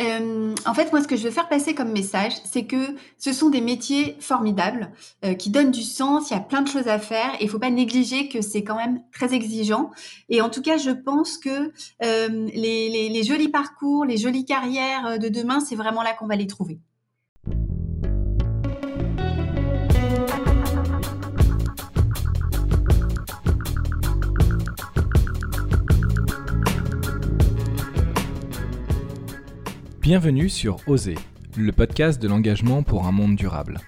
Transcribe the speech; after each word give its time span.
Euh, 0.00 0.54
en 0.64 0.74
fait, 0.74 0.92
moi, 0.92 1.02
ce 1.02 1.08
que 1.08 1.16
je 1.16 1.24
veux 1.24 1.30
faire 1.30 1.48
passer 1.48 1.74
comme 1.74 1.90
message, 1.90 2.32
c'est 2.44 2.64
que 2.64 2.96
ce 3.16 3.32
sont 3.32 3.50
des 3.50 3.60
métiers 3.60 4.16
formidables 4.20 4.90
euh, 5.24 5.34
qui 5.34 5.50
donnent 5.50 5.70
du 5.70 5.82
sens. 5.82 6.30
Il 6.30 6.34
y 6.34 6.36
a 6.36 6.40
plein 6.40 6.62
de 6.62 6.68
choses 6.68 6.88
à 6.88 6.98
faire 6.98 7.34
et 7.40 7.44
il 7.44 7.48
faut 7.50 7.58
pas 7.58 7.70
négliger 7.70 8.28
que 8.28 8.40
c'est 8.40 8.62
quand 8.62 8.76
même 8.76 9.02
très 9.12 9.34
exigeant. 9.34 9.90
Et 10.28 10.40
en 10.40 10.50
tout 10.50 10.62
cas, 10.62 10.76
je 10.76 10.90
pense 10.90 11.38
que 11.38 11.72
euh, 12.04 12.48
les, 12.54 13.08
les 13.08 13.22
jolis 13.24 13.48
parcours, 13.48 14.04
les 14.04 14.16
jolies 14.16 14.44
carrières 14.44 15.18
de 15.18 15.28
demain, 15.28 15.60
c'est 15.60 15.76
vraiment 15.76 16.02
là 16.02 16.12
qu'on 16.14 16.26
va 16.26 16.36
les 16.36 16.46
trouver. 16.46 16.78
Bienvenue 30.08 30.48
sur 30.48 30.78
Oser, 30.86 31.16
le 31.54 31.70
podcast 31.70 32.18
de 32.18 32.28
l'engagement 32.28 32.82
pour 32.82 33.06
un 33.06 33.12
monde 33.12 33.36
durable. 33.36 33.78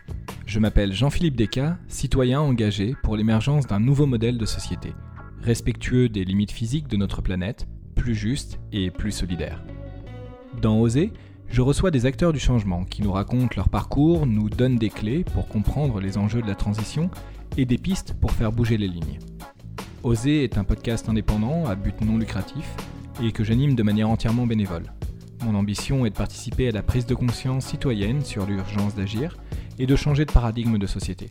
Je 0.45 0.59
m'appelle 0.59 0.93
Jean-Philippe 0.93 1.35
Descas, 1.35 1.79
citoyen 1.89 2.43
engagé 2.43 2.95
pour 3.03 3.17
l'émergence 3.17 3.67
d'un 3.67 3.81
nouveau 3.81 4.05
modèle 4.05 4.37
de 4.37 4.45
société, 4.45 4.93
respectueux 5.41 6.11
des 6.11 6.27
limites 6.27 6.51
physiques 6.51 6.89
de 6.89 6.99
notre 6.99 7.23
planète, 7.23 7.67
plus 7.95 8.15
juste 8.15 8.61
et 8.71 8.91
plus 8.91 9.13
solidaire. 9.13 9.65
Dans 10.61 10.79
Oser, 10.79 11.11
je 11.49 11.63
reçois 11.63 11.91
des 11.91 12.05
acteurs 12.05 12.35
du 12.35 12.39
changement 12.39 12.85
qui 12.85 13.01
nous 13.01 13.13
racontent 13.13 13.57
leur 13.57 13.71
parcours, 13.71 14.27
nous 14.27 14.51
donnent 14.51 14.77
des 14.77 14.91
clés 14.91 15.25
pour 15.25 15.49
comprendre 15.49 16.01
les 16.01 16.19
enjeux 16.19 16.43
de 16.43 16.49
la 16.49 16.55
transition 16.55 17.11
et 17.57 17.65
des 17.65 17.79
pistes 17.79 18.15
pour 18.21 18.33
faire 18.33 18.53
bouger 18.53 18.77
les 18.77 18.89
lignes. 18.89 19.21
Oser 20.03 20.45
est 20.45 20.59
un 20.59 20.65
podcast 20.65 21.09
indépendant 21.09 21.65
à 21.65 21.77
but 21.77 21.99
non 22.03 22.19
lucratif 22.19 22.69
et 23.23 23.33
que 23.33 23.43
j'anime 23.43 23.75
de 23.75 23.83
manière 23.83 24.11
entièrement 24.11 24.47
bénévole. 24.47 24.93
Mon 25.43 25.55
ambition 25.55 26.05
est 26.05 26.11
de 26.11 26.17
participer 26.17 26.69
à 26.69 26.73
la 26.73 26.83
prise 26.83 27.07
de 27.07 27.15
conscience 27.15 27.67
citoyenne 27.67 28.23
sur 28.23 28.45
l'urgence 28.45 28.95
d'agir 28.95 29.39
et 29.79 29.87
de 29.87 29.97
changer 29.97 30.27
de 30.27 30.33
paradigme 30.33 30.77
de 30.77 30.87
société. 30.87 31.31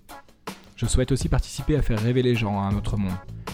Je 0.76 0.88
souhaite 0.88 1.12
aussi 1.12 1.30
participer 1.30 1.76
à 1.76 1.84
faire 1.84 2.00
rêver 2.00 2.24
les 2.24 2.34
gens 2.34 2.60
à 2.60 2.64
un 2.64 2.76
autre 2.76 2.98
monde, 2.98 3.14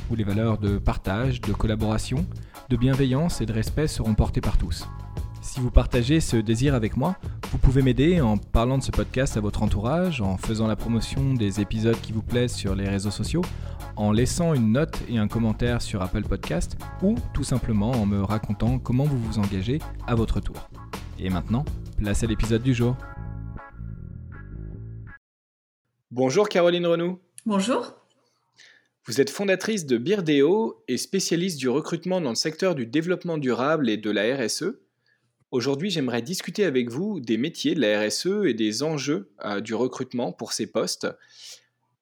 où 0.10 0.16
les 0.16 0.24
valeurs 0.24 0.58
de 0.58 0.78
partage, 0.78 1.42
de 1.42 1.52
collaboration, 1.52 2.26
de 2.70 2.78
bienveillance 2.78 3.42
et 3.42 3.46
de 3.46 3.52
respect 3.52 3.88
seront 3.88 4.14
portées 4.14 4.42
par 4.42 4.58
tous. 4.58 4.88
Si 5.46 5.60
vous 5.60 5.70
partagez 5.70 6.22
ce 6.22 6.38
désir 6.38 6.74
avec 6.74 6.98
moi, 6.98 7.18
vous 7.52 7.60
pouvez 7.60 7.84
m'aider 7.84 8.20
en 8.20 8.36
parlant 8.36 8.80
de 8.80 8.84
ce 8.84 8.90
podcast 8.90 9.38
à 9.38 9.42
votre 9.42 9.62
entourage, 9.62 10.20
en 10.20 10.38
faisant 10.38 10.66
la 10.66 10.76
promotion 10.76 11.36
des 11.36 11.62
épisodes 11.62 12.02
qui 12.02 12.12
vous 12.12 12.24
plaisent 12.24 12.56
sur 12.56 12.74
les 12.74 12.90
réseaux 12.90 13.12
sociaux, 13.12 13.44
en 13.96 14.12
laissant 14.12 14.56
une 14.56 14.72
note 14.72 14.98
et 15.08 15.20
un 15.20 15.28
commentaire 15.28 15.84
sur 15.84 16.02
Apple 16.02 16.24
Podcast 16.24 16.78
ou 17.04 17.16
tout 17.36 17.44
simplement 17.44 17.92
en 17.92 18.08
me 18.08 18.24
racontant 18.24 18.80
comment 18.80 19.06
vous 19.06 19.20
vous 19.20 19.38
engagez 19.38 19.80
à 20.08 20.16
votre 20.16 20.40
tour. 20.40 20.68
Et 21.20 21.30
maintenant, 21.30 21.64
place 22.00 22.24
à 22.24 22.28
l'épisode 22.28 22.64
du 22.64 22.74
jour. 22.74 22.98
Bonjour 26.10 26.50
Caroline 26.50 26.88
Renou. 26.88 27.20
Bonjour. 27.46 27.94
Vous 29.06 29.22
êtes 29.22 29.30
fondatrice 29.30 29.86
de 29.86 30.00
Birdeo 30.00 30.84
et 30.88 30.98
spécialiste 30.98 31.60
du 31.60 31.70
recrutement 31.70 32.20
dans 32.20 32.30
le 32.30 32.36
secteur 32.36 32.74
du 32.74 32.88
développement 32.88 33.38
durable 33.38 33.92
et 33.92 33.98
de 33.98 34.10
la 34.10 34.36
RSE. 34.36 34.80
Aujourd'hui, 35.56 35.90
j'aimerais 35.90 36.22
discuter 36.22 36.66
avec 36.66 36.90
vous 36.90 37.22
des 37.22 37.38
métiers 37.38 37.76
de 37.76 37.80
la 37.80 38.06
RSE 38.06 38.44
et 38.46 38.54
des 38.54 38.84
enjeux 38.84 39.30
euh, 39.46 39.62
du 39.62 39.74
recrutement 39.74 40.34
pour 40.34 40.52
ces 40.52 40.68
postes. 40.68 41.08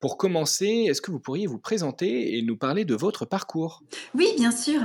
Pour 0.04 0.18
commencer, 0.18 0.88
est-ce 0.90 1.02
que 1.02 1.12
vous 1.12 1.22
pourriez 1.22 1.48
vous 1.48 1.60
présenter 1.60 2.38
et 2.38 2.42
nous 2.42 2.58
parler 2.58 2.84
de 2.84 2.94
votre 2.94 3.24
parcours? 3.24 3.84
Oui, 4.14 4.28
bien 4.36 4.52
sûr. 4.52 4.82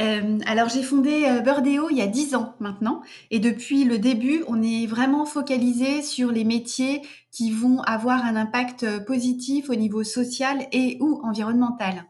Euh, 0.00 0.38
alors, 0.46 0.70
j'ai 0.70 0.82
fondé 0.82 1.26
euh, 1.26 1.40
Birdeo 1.40 1.90
il 1.90 1.98
y 1.98 2.00
a 2.00 2.06
10 2.06 2.34
ans 2.36 2.54
maintenant. 2.58 3.02
Et 3.30 3.38
depuis 3.38 3.84
le 3.84 3.98
début, 3.98 4.44
on 4.48 4.62
est 4.62 4.86
vraiment 4.86 5.26
focalisé 5.26 6.00
sur 6.00 6.32
les 6.32 6.44
métiers 6.44 7.02
qui 7.30 7.50
vont 7.50 7.82
avoir 7.82 8.24
un 8.24 8.34
impact 8.34 8.84
euh, 8.84 8.98
positif 8.98 9.68
au 9.68 9.74
niveau 9.74 10.04
social 10.04 10.66
et 10.72 10.96
ou 11.00 11.20
environnemental. 11.22 12.06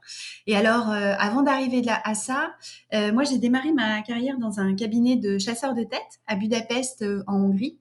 Et 0.47 0.55
alors, 0.55 0.89
avant 0.89 1.43
d'arriver 1.43 1.83
à 1.89 2.15
ça, 2.15 2.55
moi, 2.93 3.25
j'ai 3.25 3.39
démarré 3.39 3.72
ma 3.72 4.03
carrière 4.03 4.39
dans 4.39 4.61
un 4.61 4.77
cabinet 4.77 5.17
de 5.17 5.37
chasseurs 5.37 5.75
de 5.75 5.83
tête 5.83 6.21
à 6.28 6.37
Budapest, 6.37 7.05
en 7.27 7.41
Hongrie. 7.41 7.81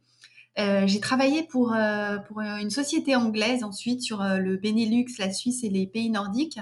Euh, 0.59 0.85
j'ai 0.85 0.99
travaillé 0.99 1.43
pour, 1.43 1.73
euh, 1.73 2.17
euh, 2.37 2.57
une 2.57 2.69
société 2.69 3.15
anglaise 3.15 3.63
ensuite 3.63 4.01
sur 4.01 4.21
le 4.23 4.57
Benelux, 4.57 5.05
la 5.17 5.31
Suisse 5.31 5.63
et 5.63 5.69
les 5.69 5.87
pays 5.87 6.09
nordiques, 6.09 6.59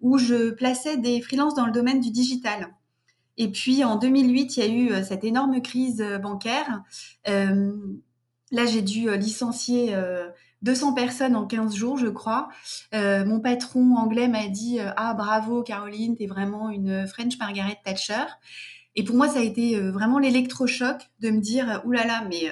où 0.00 0.18
je 0.18 0.50
plaçais 0.50 0.96
des 0.96 1.20
freelances 1.20 1.54
dans 1.54 1.66
le 1.66 1.72
domaine 1.72 2.00
du 2.00 2.10
digital. 2.10 2.68
Et 3.36 3.50
puis 3.50 3.84
en 3.84 3.96
2008, 3.96 4.56
il 4.56 4.60
y 4.60 4.62
a 4.62 4.68
eu 5.00 5.04
cette 5.04 5.24
énorme 5.24 5.60
crise 5.60 6.02
bancaire. 6.22 6.82
là, 7.26 8.64
j'ai 8.64 8.80
dû 8.80 9.14
licencier 9.18 9.94
200 10.62 10.94
personnes 10.94 11.36
en 11.36 11.46
15 11.46 11.74
jours, 11.74 11.98
je 11.98 12.06
crois. 12.06 12.48
mon 12.94 13.40
patron 13.40 13.96
anglais 13.96 14.28
m'a 14.28 14.48
dit 14.48 14.78
Ah, 14.96 15.12
bravo 15.12 15.62
Caroline, 15.62 16.16
t'es 16.16 16.26
vraiment 16.26 16.70
une 16.70 17.06
French 17.06 17.38
Margaret 17.38 17.78
Thatcher. 17.84 18.24
Et 18.94 19.04
pour 19.04 19.16
moi, 19.16 19.28
ça 19.28 19.40
a 19.40 19.42
été 19.42 19.78
vraiment 19.78 20.18
l'électrochoc 20.18 21.10
de 21.20 21.28
me 21.28 21.40
dire 21.40 21.82
Oulala, 21.84 22.24
mais 22.30 22.50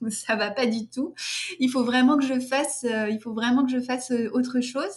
ça 0.08 0.36
va 0.36 0.50
pas 0.50 0.66
du 0.66 0.88
tout. 0.88 1.14
Il 1.58 1.70
faut 1.70 1.84
vraiment 1.84 2.16
que 2.16 2.24
je 2.24 2.38
fasse, 2.40 2.84
euh, 2.84 3.08
il 3.08 3.20
faut 3.20 3.32
vraiment 3.32 3.64
que 3.64 3.70
je 3.70 3.80
fasse 3.80 4.10
euh, 4.10 4.30
autre 4.32 4.60
chose. 4.60 4.96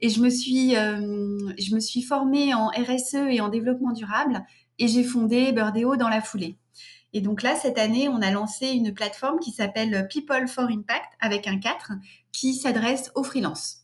Et 0.00 0.08
je 0.08 0.20
me 0.20 0.30
suis, 0.30 0.76
euh, 0.76 1.52
je 1.58 1.74
me 1.74 1.80
suis 1.80 2.02
formée 2.02 2.54
en 2.54 2.68
RSE 2.68 3.14
et 3.30 3.40
en 3.40 3.48
développement 3.48 3.92
durable 3.92 4.44
et 4.78 4.88
j'ai 4.88 5.04
fondé 5.04 5.52
Birdeo 5.52 5.96
dans 5.96 6.08
la 6.08 6.20
foulée. 6.20 6.56
Et 7.12 7.20
donc 7.20 7.42
là, 7.42 7.54
cette 7.56 7.78
année, 7.78 8.08
on 8.08 8.22
a 8.22 8.30
lancé 8.30 8.68
une 8.68 8.94
plateforme 8.94 9.38
qui 9.38 9.52
s'appelle 9.52 10.08
People 10.08 10.48
for 10.48 10.64
Impact 10.64 11.12
avec 11.20 11.46
un 11.46 11.58
4 11.58 11.92
qui 12.32 12.54
s'adresse 12.54 13.12
aux 13.14 13.22
freelances. 13.22 13.80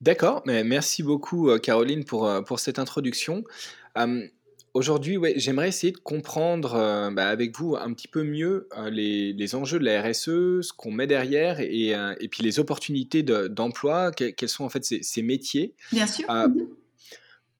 D'accord, 0.00 0.42
merci 0.44 1.02
beaucoup 1.02 1.50
Caroline 1.60 2.04
pour, 2.04 2.28
pour 2.46 2.58
cette 2.58 2.80
introduction. 2.80 3.44
Aujourd'hui, 4.74 5.16
ouais, 5.16 5.34
j'aimerais 5.36 5.68
essayer 5.68 5.92
de 5.92 5.98
comprendre 5.98 6.74
euh, 6.74 7.10
bah, 7.10 7.28
avec 7.28 7.56
vous 7.56 7.76
un 7.76 7.92
petit 7.92 8.08
peu 8.08 8.22
mieux 8.22 8.68
euh, 8.76 8.90
les, 8.90 9.54
enjeux 9.54 9.78
de 9.78 9.84
la 9.84 10.02
RSE, 10.02 10.60
ce 10.62 10.72
qu'on 10.72 10.90
met 10.90 11.06
derrière 11.06 11.60
et, 11.60 11.94
euh, 11.94 12.14
et 12.20 12.28
puis 12.28 12.42
les 12.42 12.60
opportunités 12.60 13.22
d'emploi, 13.22 14.12
quels 14.12 14.48
sont 14.48 14.64
en 14.64 14.68
fait 14.68 14.84
ces, 14.84 15.22
métiers. 15.22 15.74
Bien 15.92 16.06
sûr. 16.06 16.30
Mhm. 16.30 16.68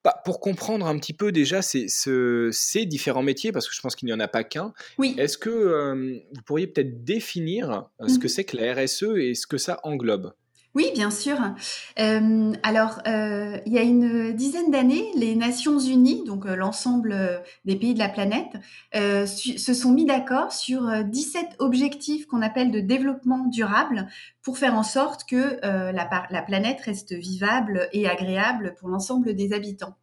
Bah, 0.04 0.14
pour 0.24 0.40
comprendre 0.40 0.86
un 0.86 0.96
petit 0.98 1.12
peu 1.12 1.32
déjà 1.32 1.60
ces, 1.60 1.86
ces, 1.88 2.86
différents 2.86 3.22
métiers, 3.22 3.50
parce 3.52 3.68
que 3.68 3.74
je 3.74 3.80
pense 3.80 3.96
qu'il 3.96 4.06
n'y 4.06 4.12
en 4.12 4.20
a 4.20 4.28
pas 4.28 4.44
qu'un, 4.44 4.72
oui. 4.96 5.14
est-ce 5.18 5.36
que 5.36 6.20
vous 6.32 6.42
pourriez 6.42 6.68
peut-être 6.68 7.04
définir 7.04 7.90
ce 8.06 8.18
que 8.18 8.24
mhm. 8.24 8.28
c'est 8.28 8.44
que 8.44 8.56
la 8.56 8.74
RSE 8.74 9.16
et 9.16 9.34
ce 9.34 9.46
que 9.46 9.58
ça 9.58 9.80
englobe? 9.82 10.32
Oui, 10.74 10.90
bien 10.94 11.10
sûr. 11.10 11.38
Euh, 11.98 12.52
alors, 12.62 13.00
euh, 13.06 13.58
il 13.64 13.72
y 13.72 13.78
a 13.78 13.82
une 13.82 14.32
dizaine 14.32 14.70
d'années, 14.70 15.10
les 15.14 15.34
Nations 15.34 15.78
Unies, 15.78 16.24
donc 16.24 16.46
euh, 16.46 16.54
l'ensemble 16.54 17.42
des 17.64 17.74
pays 17.74 17.94
de 17.94 17.98
la 17.98 18.08
planète, 18.08 18.52
se 18.94 19.74
sont 19.74 19.92
mis 19.92 20.04
d'accord 20.04 20.52
sur 20.52 21.04
17 21.04 21.56
objectifs 21.58 22.26
qu'on 22.26 22.42
appelle 22.42 22.70
de 22.70 22.80
développement 22.80 23.46
durable 23.46 24.08
pour 24.42 24.58
faire 24.58 24.74
en 24.74 24.82
sorte 24.82 25.24
que 25.28 25.58
la, 25.62 26.26
la, 26.30 26.42
planète 26.42 26.80
reste 26.82 27.14
vivable 27.14 27.88
et 27.92 28.08
agréable 28.08 28.74
pour 28.78 28.88
l'ensemble 28.88 29.34
des 29.34 29.52
habitants. 29.52 29.96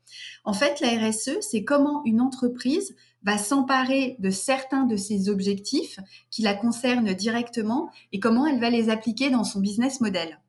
En 0.44 0.54
fait, 0.54 0.82
la 0.82 0.90
RSE, 0.90 1.42
c'est 1.42 1.64
comment 1.64 2.02
une 2.06 2.22
entreprise 2.22 2.96
va 3.24 3.38
s'emparer 3.38 4.16
de 4.20 4.30
certains 4.30 4.86
de 4.86 4.98
ces 4.98 5.30
objectifs 5.30 6.00
qui 6.30 6.42
la 6.42 6.54
concernent 6.54 7.14
directement 7.14 7.90
et 8.12 8.20
comment 8.20 8.46
elle 8.46 8.60
va 8.60 8.70
les 8.70 8.90
appliquer 8.90 9.30
dans 9.30 9.44
son 9.44 9.60
business 9.60 10.02
model 10.02 10.40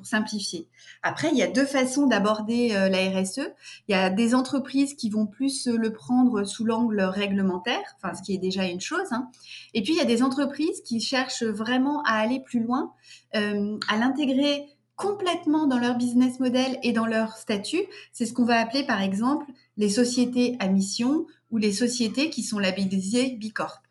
pour 0.00 0.06
simplifier. 0.06 0.66
Après, 1.02 1.28
il 1.30 1.36
y 1.36 1.42
a 1.42 1.46
deux 1.46 1.66
façons 1.66 2.06
d'aborder 2.06 2.72
euh, 2.72 2.88
la 2.88 3.10
RSE. 3.10 3.52
Il 3.86 3.92
y 3.92 3.94
a 3.94 4.08
des 4.08 4.34
entreprises 4.34 4.94
qui 4.94 5.10
vont 5.10 5.26
plus 5.26 5.66
le 5.66 5.92
prendre 5.92 6.44
sous 6.44 6.64
l'angle 6.64 7.02
réglementaire, 7.02 7.82
enfin, 7.96 8.14
ce 8.14 8.22
qui 8.22 8.34
est 8.34 8.38
déjà 8.38 8.64
une 8.64 8.80
chose. 8.80 9.08
Hein. 9.10 9.28
Et 9.74 9.82
puis, 9.82 9.92
il 9.92 9.98
y 9.98 10.00
a 10.00 10.06
des 10.06 10.22
entreprises 10.22 10.80
qui 10.82 11.00
cherchent 11.00 11.42
vraiment 11.42 12.02
à 12.04 12.14
aller 12.14 12.40
plus 12.40 12.62
loin, 12.62 12.94
euh, 13.36 13.78
à 13.88 13.98
l'intégrer 13.98 14.64
complètement 14.96 15.66
dans 15.66 15.78
leur 15.78 15.96
business 15.96 16.40
model 16.40 16.78
et 16.82 16.92
dans 16.92 17.06
leur 17.06 17.36
statut. 17.36 17.82
C'est 18.12 18.24
ce 18.24 18.32
qu'on 18.32 18.46
va 18.46 18.58
appeler, 18.58 18.84
par 18.84 19.02
exemple, 19.02 19.44
les 19.76 19.90
sociétés 19.90 20.56
à 20.60 20.68
mission 20.68 21.26
ou 21.50 21.58
les 21.58 21.72
sociétés 21.72 22.30
qui 22.30 22.42
sont 22.42 22.58
labellisées 22.58 23.36
Bicorp. 23.36 23.82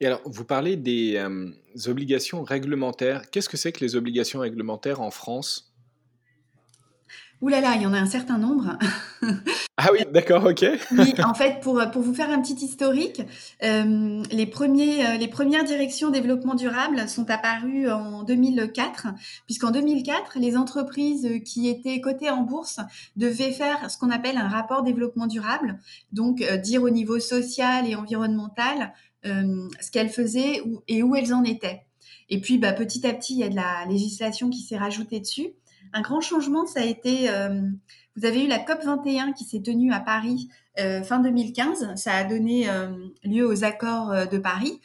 Et 0.00 0.06
alors, 0.06 0.20
vous 0.24 0.44
parlez 0.44 0.76
des 0.76 1.16
euh, 1.16 1.50
obligations 1.86 2.42
réglementaires. 2.42 3.30
Qu'est-ce 3.30 3.48
que 3.48 3.56
c'est 3.56 3.72
que 3.72 3.80
les 3.80 3.96
obligations 3.96 4.40
réglementaires 4.40 5.00
en 5.00 5.10
France? 5.10 5.74
Ouh 7.40 7.48
là 7.48 7.60
là, 7.60 7.74
il 7.76 7.82
y 7.82 7.86
en 7.86 7.92
a 7.92 7.98
un 7.98 8.06
certain 8.06 8.38
nombre. 8.38 8.78
ah 9.76 9.88
oui, 9.92 10.00
d'accord, 10.12 10.44
ok. 10.46 10.64
oui, 10.92 11.14
en 11.22 11.34
fait, 11.34 11.60
pour, 11.60 11.78
pour 11.92 12.00
vous 12.00 12.14
faire 12.14 12.30
un 12.30 12.40
petit 12.40 12.54
historique, 12.64 13.20
euh, 13.62 14.22
les, 14.30 14.46
premiers, 14.46 15.04
euh, 15.04 15.16
les 15.18 15.28
premières 15.28 15.64
directions 15.64 16.10
développement 16.10 16.54
durable 16.54 17.08
sont 17.08 17.28
apparues 17.30 17.90
en 17.90 18.22
2004, 18.22 19.08
puisqu'en 19.44 19.72
2004, 19.72 20.38
les 20.38 20.56
entreprises 20.56 21.28
qui 21.44 21.68
étaient 21.68 22.00
cotées 22.00 22.30
en 22.30 22.42
bourse 22.42 22.80
devaient 23.16 23.52
faire 23.52 23.90
ce 23.90 23.98
qu'on 23.98 24.10
appelle 24.10 24.38
un 24.38 24.48
rapport 24.48 24.82
développement 24.82 25.26
durable, 25.26 25.78
donc 26.12 26.40
euh, 26.40 26.56
dire 26.56 26.82
au 26.82 26.90
niveau 26.90 27.18
social 27.18 27.86
et 27.86 27.94
environnemental 27.94 28.92
ce 29.24 29.90
qu'elles 29.90 30.10
faisaient 30.10 30.62
et 30.88 31.02
où 31.02 31.16
elles 31.16 31.32
en 31.32 31.44
étaient. 31.44 31.82
Et 32.28 32.40
puis, 32.40 32.58
bah, 32.58 32.72
petit 32.72 33.06
à 33.06 33.12
petit, 33.12 33.34
il 33.34 33.40
y 33.40 33.44
a 33.44 33.48
de 33.48 33.56
la 33.56 33.84
législation 33.88 34.50
qui 34.50 34.60
s'est 34.60 34.76
rajoutée 34.76 35.20
dessus. 35.20 35.48
Un 35.92 36.00
grand 36.00 36.20
changement, 36.20 36.66
ça 36.66 36.80
a 36.80 36.84
été, 36.84 37.28
euh, 37.28 37.60
vous 38.16 38.24
avez 38.24 38.44
eu 38.44 38.48
la 38.48 38.58
COP 38.58 38.82
21 38.82 39.32
qui 39.32 39.44
s'est 39.44 39.60
tenue 39.60 39.92
à 39.92 40.00
Paris 40.00 40.48
euh, 40.80 41.02
fin 41.02 41.20
2015. 41.20 41.94
Ça 41.96 42.14
a 42.14 42.24
donné 42.24 42.68
euh, 42.68 42.88
lieu 43.22 43.46
aux 43.46 43.64
accords 43.64 44.26
de 44.28 44.38
Paris, 44.38 44.80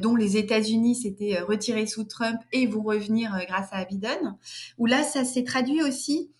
dont 0.00 0.14
les 0.14 0.36
États-Unis 0.36 0.96
s'étaient 0.96 1.40
retirés 1.40 1.86
sous 1.86 2.04
Trump 2.04 2.38
et 2.52 2.66
vont 2.66 2.82
revenir 2.82 3.36
grâce 3.48 3.68
à 3.72 3.84
Biden. 3.84 4.36
Où 4.78 4.86
là, 4.86 5.02
ça 5.02 5.24
s'est 5.24 5.44
traduit 5.44 5.82
aussi 5.82 6.30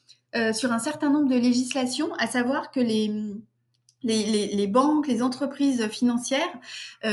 sur 0.55 0.73
un 0.73 0.79
certain 0.79 1.11
nombre 1.11 1.29
de 1.29 1.37
législations, 1.37 2.15
à 2.15 2.27
savoir 2.27 2.71
que 2.71 2.81
les 2.81 3.11
les, 4.05 4.67
banques, 4.67 5.07
les 5.07 5.23
entreprises 5.23 5.89
financières, 5.89 6.41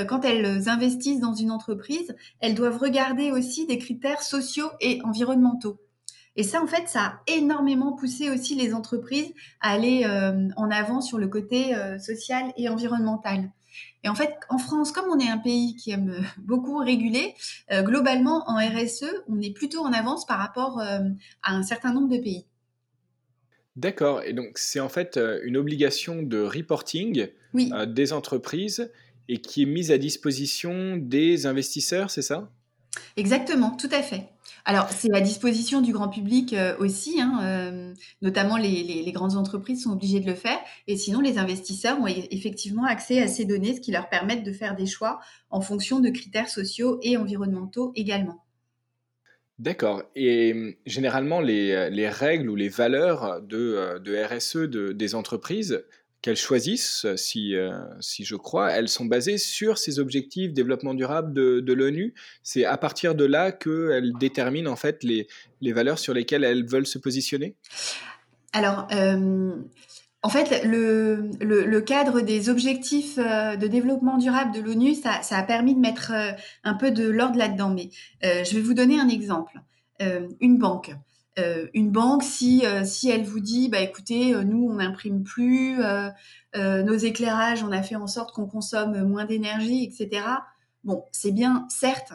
quand 0.08 0.26
elles 0.26 0.70
investissent 0.70 1.20
dans 1.20 1.34
une 1.34 1.52
entreprise, 1.52 2.16
elles 2.40 2.56
doivent 2.56 2.78
regarder 2.78 3.32
aussi 3.32 3.66
des 3.66 3.78
critères 3.78 4.22
sociaux 4.22 4.70
et 4.82 5.02
environnementaux. 5.04 5.80
Et 6.40 6.44
ça, 6.44 6.62
en 6.62 6.68
fait, 6.68 6.88
ça 6.88 7.02
a 7.02 7.20
énormément 7.28 7.92
poussé 7.92 8.30
aussi 8.30 8.56
les 8.56 8.74
entreprises 8.74 9.34
à 9.60 9.72
aller 9.72 10.04
euh, 10.06 10.48
en 10.56 10.72
avant 10.72 11.02
sur 11.02 11.18
le 11.18 11.28
côté 11.28 11.76
euh, 11.76 12.00
social 12.00 12.54
et 12.56 12.70
environnemental. 12.70 13.52
Et 14.06 14.10
en 14.10 14.16
fait, 14.16 14.34
en 14.48 14.58
France, 14.58 14.94
comme 14.94 15.10
on 15.12 15.20
est 15.20 15.30
un 15.30 15.38
pays 15.38 15.76
qui 15.76 15.92
aime 15.92 16.26
beaucoup 16.38 16.78
réguler, 16.78 17.36
euh, 17.74 17.84
globalement, 17.84 18.50
en 18.50 18.56
RSE, 18.56 19.12
on 19.28 19.42
est 19.42 19.52
plutôt 19.52 19.82
en 19.82 19.92
avance 19.92 20.26
par 20.26 20.40
rapport 20.40 20.80
à 20.80 21.02
un 21.44 21.64
certain 21.64 21.92
nombre 21.92 22.08
de 22.08 22.18
pays. 22.20 22.46
D'accord. 23.80 24.24
Et 24.24 24.34
donc, 24.34 24.58
c'est 24.58 24.82
en 24.82 24.90
fait 24.90 25.18
une 25.44 25.56
obligation 25.56 26.22
de 26.22 26.42
reporting 26.42 27.28
des 27.54 28.14
entreprises 28.14 28.92
et 29.30 29.38
qui 29.38 29.62
est 29.62 29.66
mise 29.66 29.92
à 29.92 29.98
disposition 29.98 30.98
des 30.98 31.46
investisseurs, 31.46 32.12
c'est 32.12 32.22
ça? 32.22 32.50
Exactement, 33.16 33.72
tout 33.72 33.90
à 33.92 34.02
fait. 34.02 34.28
Alors, 34.66 34.90
c'est 34.90 35.14
à 35.16 35.22
disposition 35.22 35.80
du 35.80 35.94
grand 35.94 36.10
public 36.10 36.52
euh, 36.52 36.76
aussi, 36.80 37.22
hein, 37.22 37.40
euh, 37.44 37.94
notamment 38.22 38.58
les, 38.58 39.10
grandes 39.14 39.38
entreprises 39.38 39.84
sont 39.84 39.92
obligées 39.92 40.20
de 40.20 40.26
le 40.26 40.36
faire. 40.36 40.60
Et 40.88 40.98
sinon, 40.98 41.22
les 41.22 41.38
investisseurs 41.38 41.98
ont 42.02 42.08
effectivement 42.08 42.84
accès 42.84 43.22
à 43.22 43.28
ces 43.30 43.46
données, 43.46 43.76
ce 43.76 43.80
qui 43.80 43.92
leur 43.92 44.10
permet 44.10 44.42
de 44.42 44.52
faire 44.52 44.76
des 44.76 44.88
choix 44.88 45.20
en 45.50 45.62
fonction 45.62 46.02
de 46.02 46.10
critères 46.10 46.50
sociaux 46.50 47.00
et 47.02 47.16
environnementaux 47.16 47.94
également. 47.96 48.44
D'accord. 49.60 50.04
Et 50.16 50.54
hum, 50.54 50.74
généralement, 50.86 51.42
les, 51.42 52.10
règles 52.10 52.50
ou 52.50 52.56
les 52.56 52.70
valeurs 52.70 53.42
de, 53.42 54.26
RSE 54.26 54.58
des 54.58 55.16
entreprises, 55.16 55.84
qu'elles 56.22 56.38
choisissent, 56.38 57.06
si, 57.16 57.56
euh, 57.56 57.72
je 58.02 58.36
crois, 58.36 58.72
elles 58.72 58.90
sont 58.90 59.06
basées 59.06 59.38
sur 59.38 59.78
ces 59.78 60.00
objectifs 60.00 60.54
développement 60.54 60.94
durable 60.94 61.34
de, 61.34 61.74
l'ONU. 61.74 62.14
C'est 62.44 62.66
à 62.66 62.78
partir 62.78 63.16
de 63.16 63.26
là 63.26 63.52
qu'elles 63.52 64.12
déterminent 64.20 64.70
en 64.72 64.76
fait 64.76 65.04
les, 65.04 65.28
valeurs 65.62 66.00
sur 66.00 66.14
lesquelles 66.14 66.44
elles 66.44 66.66
veulent 66.66 66.88
se 66.88 67.00
positionner? 67.00 67.56
Alors, 68.52 68.88
euh, 68.92 69.56
en 70.22 70.30
fait, 70.30 70.64
le, 70.66 71.32
le, 71.40 71.66
le, 71.66 71.82
cadre 71.82 72.22
des 72.22 72.50
objectifs 72.50 73.18
euh, 73.18 73.56
de 73.56 73.68
développement 73.68 74.18
durable 74.18 74.54
de 74.54 74.60
l'ONU, 74.60 74.94
ça, 74.94 75.22
ça, 75.22 75.38
a 75.38 75.44
permis 75.44 75.76
de 75.76 75.80
mettre 75.80 76.12
un 76.64 76.74
peu 76.74 76.92
de 76.92 77.08
l'ordre 77.08 77.38
là-dedans. 77.38 77.70
Mais 77.70 77.90
je 78.22 78.56
vais 78.56 78.62
vous 78.62 78.74
donner 78.74 79.00
un 79.00 79.10
exemple. 79.10 79.62
une 80.00 80.58
banque. 80.58 80.96
Euh, 81.40 81.68
une 81.74 81.92
banque, 81.92 82.24
si, 82.24 82.66
euh, 82.66 82.84
si 82.84 83.10
elle 83.10 83.24
vous 83.24 83.40
dit, 83.40 83.70
bah, 83.70 83.80
écoutez, 83.82 84.34
euh, 84.34 84.44
nous, 84.44 84.68
on 84.70 84.76
n'imprime 84.76 85.24
plus, 85.24 85.78
nos 86.56 86.98
éclairages, 86.98 87.64
on 87.64 87.72
a 87.72 87.84
fait 87.84 87.96
en 87.96 88.08
sorte 88.08 88.34
qu'on 88.34 88.48
consomme 88.48 89.04
moins 89.04 89.26
d'énergie, 89.26 89.84
etc. 89.84 90.24
Bon, 90.84 91.06
c'est 91.12 91.32
bien, 91.32 91.68
certes, 91.70 92.14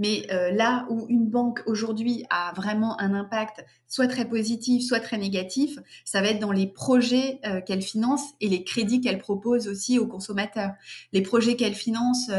mais 0.00 0.26
là 0.52 0.86
où 0.88 1.06
une 1.08 1.26
banque 1.26 1.62
aujourd'hui 1.66 2.24
a 2.30 2.52
vraiment 2.56 2.98
un 3.00 3.14
impact 3.14 3.64
soit 3.86 4.08
très 4.08 4.24
positif, 4.24 4.82
soit 4.82 4.98
très 4.98 5.18
négatif, 5.18 5.78
ça 6.04 6.20
va 6.20 6.28
être 6.28 6.40
dans 6.40 6.50
les 6.50 6.66
projets 6.66 7.40
qu'elle 7.66 7.82
finance 7.82 8.22
et 8.40 8.48
les 8.48 8.64
crédits 8.64 9.00
qu'elle 9.00 9.18
propose 9.18 9.68
aussi 9.68 9.98
aux 9.98 10.08
consommateurs. 10.08 10.72
Les 11.12 11.22
projets 11.22 11.54
qu'elle 11.54 11.74
finance, 11.74 12.30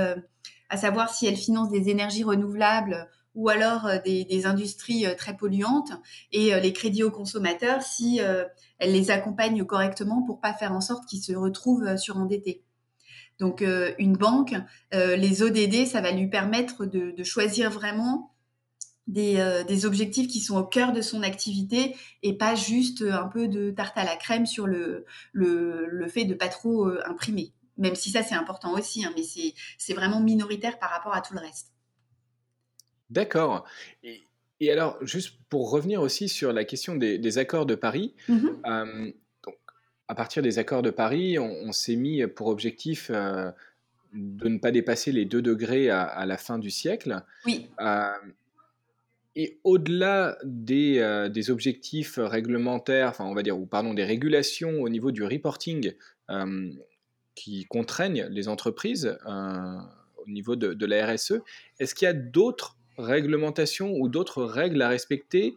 à 0.69 0.77
savoir 0.77 1.13
si 1.13 1.27
elle 1.27 1.37
finance 1.37 1.69
des 1.69 1.89
énergies 1.89 2.23
renouvelables 2.23 3.07
ou 3.35 3.49
alors 3.49 3.85
euh, 3.85 3.97
des, 4.03 4.45
industries 4.45 5.05
euh, 5.05 5.15
très 5.15 5.35
polluantes 5.35 5.91
et 6.31 6.53
euh, 6.53 6.59
les 6.59 6.73
crédits 6.73 7.03
aux 7.03 7.11
consommateurs 7.11 7.81
si 7.81 8.19
elles 8.79 8.91
les 8.91 9.11
accompagnent 9.11 9.63
correctement 9.65 10.23
pour 10.23 10.39
pas 10.39 10.53
faire 10.53 10.73
en 10.73 10.81
sorte 10.81 11.05
qu'ils 11.07 11.21
se 11.21 11.33
retrouvent 11.33 11.97
surendettés. 11.97 12.63
Donc 13.39 13.61
une 13.61 14.13
banque, 14.13 14.53
les 14.91 15.41
ODD, 15.41 15.87
ça 15.87 16.01
va 16.01 16.11
lui 16.11 16.27
permettre 16.27 16.85
de, 16.85 17.23
choisir 17.23 17.71
vraiment 17.71 18.35
des, 19.07 19.85
objectifs 19.85 20.27
qui 20.27 20.39
sont 20.39 20.57
au 20.57 20.63
cœur 20.63 20.93
de 20.93 21.01
son 21.01 21.23
activité 21.23 21.95
et 22.21 22.33
pas 22.37 22.53
juste 22.55 23.01
un 23.01 23.27
peu 23.27 23.47
de 23.47 23.71
tarte 23.71 23.97
à 23.97 24.03
la 24.03 24.15
crème 24.15 24.45
sur 24.45 24.67
le, 24.67 25.05
le, 25.33 26.07
fait 26.07 26.25
de 26.25 26.35
pas 26.35 26.49
trop 26.49 26.87
imprimer. 27.05 27.51
Même 27.77 27.95
si 27.95 28.11
ça 28.11 28.21
c'est 28.21 28.35
important 28.35 28.73
aussi, 28.73 29.03
hein, 29.03 29.11
mais 29.15 29.23
c'est 29.77 29.93
vraiment 29.93 30.19
minoritaire 30.19 30.77
par 30.77 30.91
rapport 30.91 31.15
à 31.15 31.21
tout 31.21 31.33
le 31.33 31.39
reste. 31.39 31.71
D'accord. 33.11 33.65
Et, 34.03 34.71
alors, 34.71 34.97
juste 35.01 35.39
pour 35.49 35.69
revenir 35.69 36.01
aussi 36.01 36.29
sur 36.29 36.53
la 36.53 36.63
question 36.63 36.95
des, 36.95 37.37
accords 37.37 37.65
de 37.65 37.75
Paris, 37.75 38.15
mmh 38.27 38.47
donc, 38.63 39.15
à 40.11 40.13
partir 40.13 40.43
des 40.43 40.59
accords 40.59 40.81
de 40.81 40.89
Paris, 40.89 41.39
on, 41.39 41.71
s'est 41.71 41.95
mis 41.95 42.27
pour 42.27 42.47
objectif 42.47 43.09
euh, 43.13 43.49
de 44.13 44.49
ne 44.49 44.57
pas 44.59 44.71
dépasser 44.71 45.13
les 45.13 45.23
2 45.23 45.41
degrés 45.41 45.89
à, 45.89 46.25
la 46.25 46.35
fin 46.35 46.59
du 46.59 46.69
siècle. 46.69 47.23
Oui. 47.45 47.69
et 49.37 49.57
au-delà 49.63 50.37
des, 50.43 50.99
euh, 50.99 51.29
des, 51.29 51.49
objectifs 51.49 52.19
réglementaires, 52.21 53.07
enfin 53.07 53.23
on 53.23 53.33
va 53.33 53.41
dire, 53.41 53.57
ou 53.57 53.65
pardon, 53.65 53.93
des 53.93 54.03
régulations 54.03 54.81
au 54.81 54.89
niveau 54.89 55.11
du 55.11 55.23
reporting 55.23 55.93
qui 57.33 57.65
contraignent 57.69 58.27
les 58.31 58.49
entreprises 58.49 59.17
euh, 59.25 59.77
au 60.17 60.29
niveau 60.29 60.57
de, 60.57 60.73
de 60.73 60.85
la 60.85 61.07
RSE, 61.09 61.35
est-ce 61.79 61.95
qu'il 61.95 62.05
y 62.05 62.09
a 62.09 62.13
d'autres 62.13 62.75
réglementations 62.97 63.93
ou 63.93 64.09
d'autres 64.09 64.43
règles 64.43 64.81
à 64.81 64.89
respecter 64.89 65.55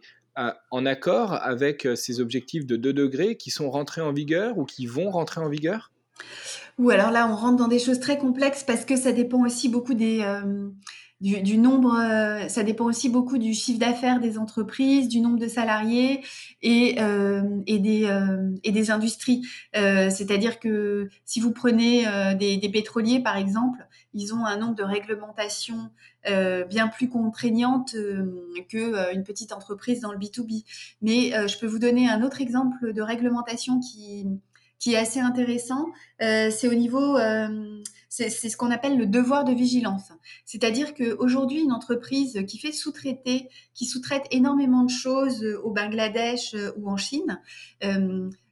en 0.71 0.85
accord 0.85 1.33
avec 1.33 1.85
euh, 1.85 1.95
ces 1.95 2.19
objectifs 2.19 2.65
de 2.65 2.75
2 2.75 2.93
degrés 2.93 3.37
qui 3.37 3.51
sont 3.51 3.69
rentrés 3.69 4.01
en 4.01 4.11
vigueur 4.11 4.57
ou 4.57 4.65
qui 4.65 4.85
vont 4.85 5.09
rentrer 5.09 5.41
en 5.41 5.49
vigueur? 5.49 5.91
Ou 6.77 6.89
alors 6.89 7.11
là, 7.11 7.27
on 7.31 7.35
rentre 7.35 7.57
dans 7.57 7.67
des 7.67 7.79
choses 7.79 7.99
très 7.99 8.17
complexes 8.17 8.63
parce 8.63 8.83
que 8.85 8.97
ça 8.97 9.11
dépend 9.13 9.45
aussi 9.45 9.69
beaucoup 9.69 9.93
des, 9.93 10.21
euh, 10.21 10.69
du, 11.21 11.57
nombre, 11.57 11.95
euh, 11.95 12.47
ça 12.47 12.63
dépend 12.63 12.85
aussi 12.85 13.09
beaucoup 13.09 13.37
du 13.37 13.53
chiffre 13.53 13.79
d'affaires 13.79 14.19
des 14.19 14.37
entreprises, 14.37 15.07
du 15.07 15.21
nombre 15.21 15.39
de 15.39 15.47
salariés 15.47 16.21
et, 16.61 16.97
et, 17.67 17.79
des, 17.79 18.09
et 18.63 18.71
des 18.71 18.91
industries. 18.91 19.41
C'est-à-dire 19.73 20.59
que 20.59 21.09
si 21.25 21.39
vous 21.39 21.51
prenez 21.51 22.05
des, 22.35 22.57
des, 22.57 22.69
pétroliers, 22.69 23.19
par 23.21 23.37
exemple, 23.37 23.87
ils 24.13 24.33
ont 24.33 24.45
un 24.45 24.57
nombre 24.57 24.75
de 24.75 24.83
réglementations 24.83 25.89
euh, 26.27 26.63
bien 26.63 26.87
plus 26.87 27.07
contraignantes 27.07 27.93
euh, 27.93 28.25
qu'une 28.67 28.95
euh, 28.95 29.21
petite 29.21 29.51
entreprise 29.51 29.99
dans 29.99 30.11
le 30.11 30.17
B2B. 30.17 30.63
Mais 31.01 31.31
je 31.47 31.59
peux 31.59 31.67
vous 31.67 31.77
donner 31.77 32.09
un 32.09 32.23
autre 32.23 32.41
exemple 32.41 32.93
de 32.93 33.01
réglementation 33.01 33.79
qui, 33.79 34.25
qui 34.79 34.93
est 34.93 34.97
assez 34.97 35.19
intéressant. 35.19 35.87
c'est 36.19 36.67
au 36.67 36.73
niveau, 36.73 37.17
c'est 38.17 38.49
ce 38.49 38.57
qu'on 38.57 38.71
appelle 38.71 38.97
le 38.97 39.05
devoir 39.05 39.43
de 39.43 39.53
vigilance. 39.53 40.11
C'est-à-dire 40.45 40.93
qu'aujourd'hui, 40.93 41.61
une 41.61 41.71
entreprise 41.71 42.43
qui 42.47 42.57
fait 42.57 42.71
sous-traiter, 42.71 43.49
qui 43.73 43.85
sous-traite 43.85 44.25
énormément 44.31 44.83
de 44.83 44.89
choses 44.89 45.45
au 45.63 45.71
Bangladesh 45.71 46.55
ou 46.77 46.89
en 46.89 46.97
Chine, 46.97 47.41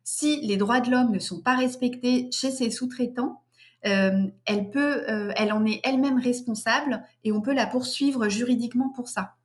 si 0.04 0.42
les 0.42 0.58
droits 0.58 0.82
de 0.82 0.92
l'homme 0.92 1.12
ne 1.12 1.20
sont 1.20 1.42
pas 1.42 1.56
respectés 1.56 2.30
chez 2.32 2.52
ses 2.52 2.70
sous-traitants, 2.70 3.42
euh, 3.86 4.28
elle 4.46 4.70
peut, 4.70 5.10
euh, 5.10 5.34
elle 5.36 5.52
en 5.52 5.66
est 5.66 5.82
elle-même 5.84 6.20
responsable 6.20 7.04
et 7.24 7.32
on 7.32 7.42
peut 7.42 7.54
la 7.54 7.66
poursuivre 7.66 8.30
juridiquement 8.30 8.90
pour 8.90 9.10
ça. 9.10 9.36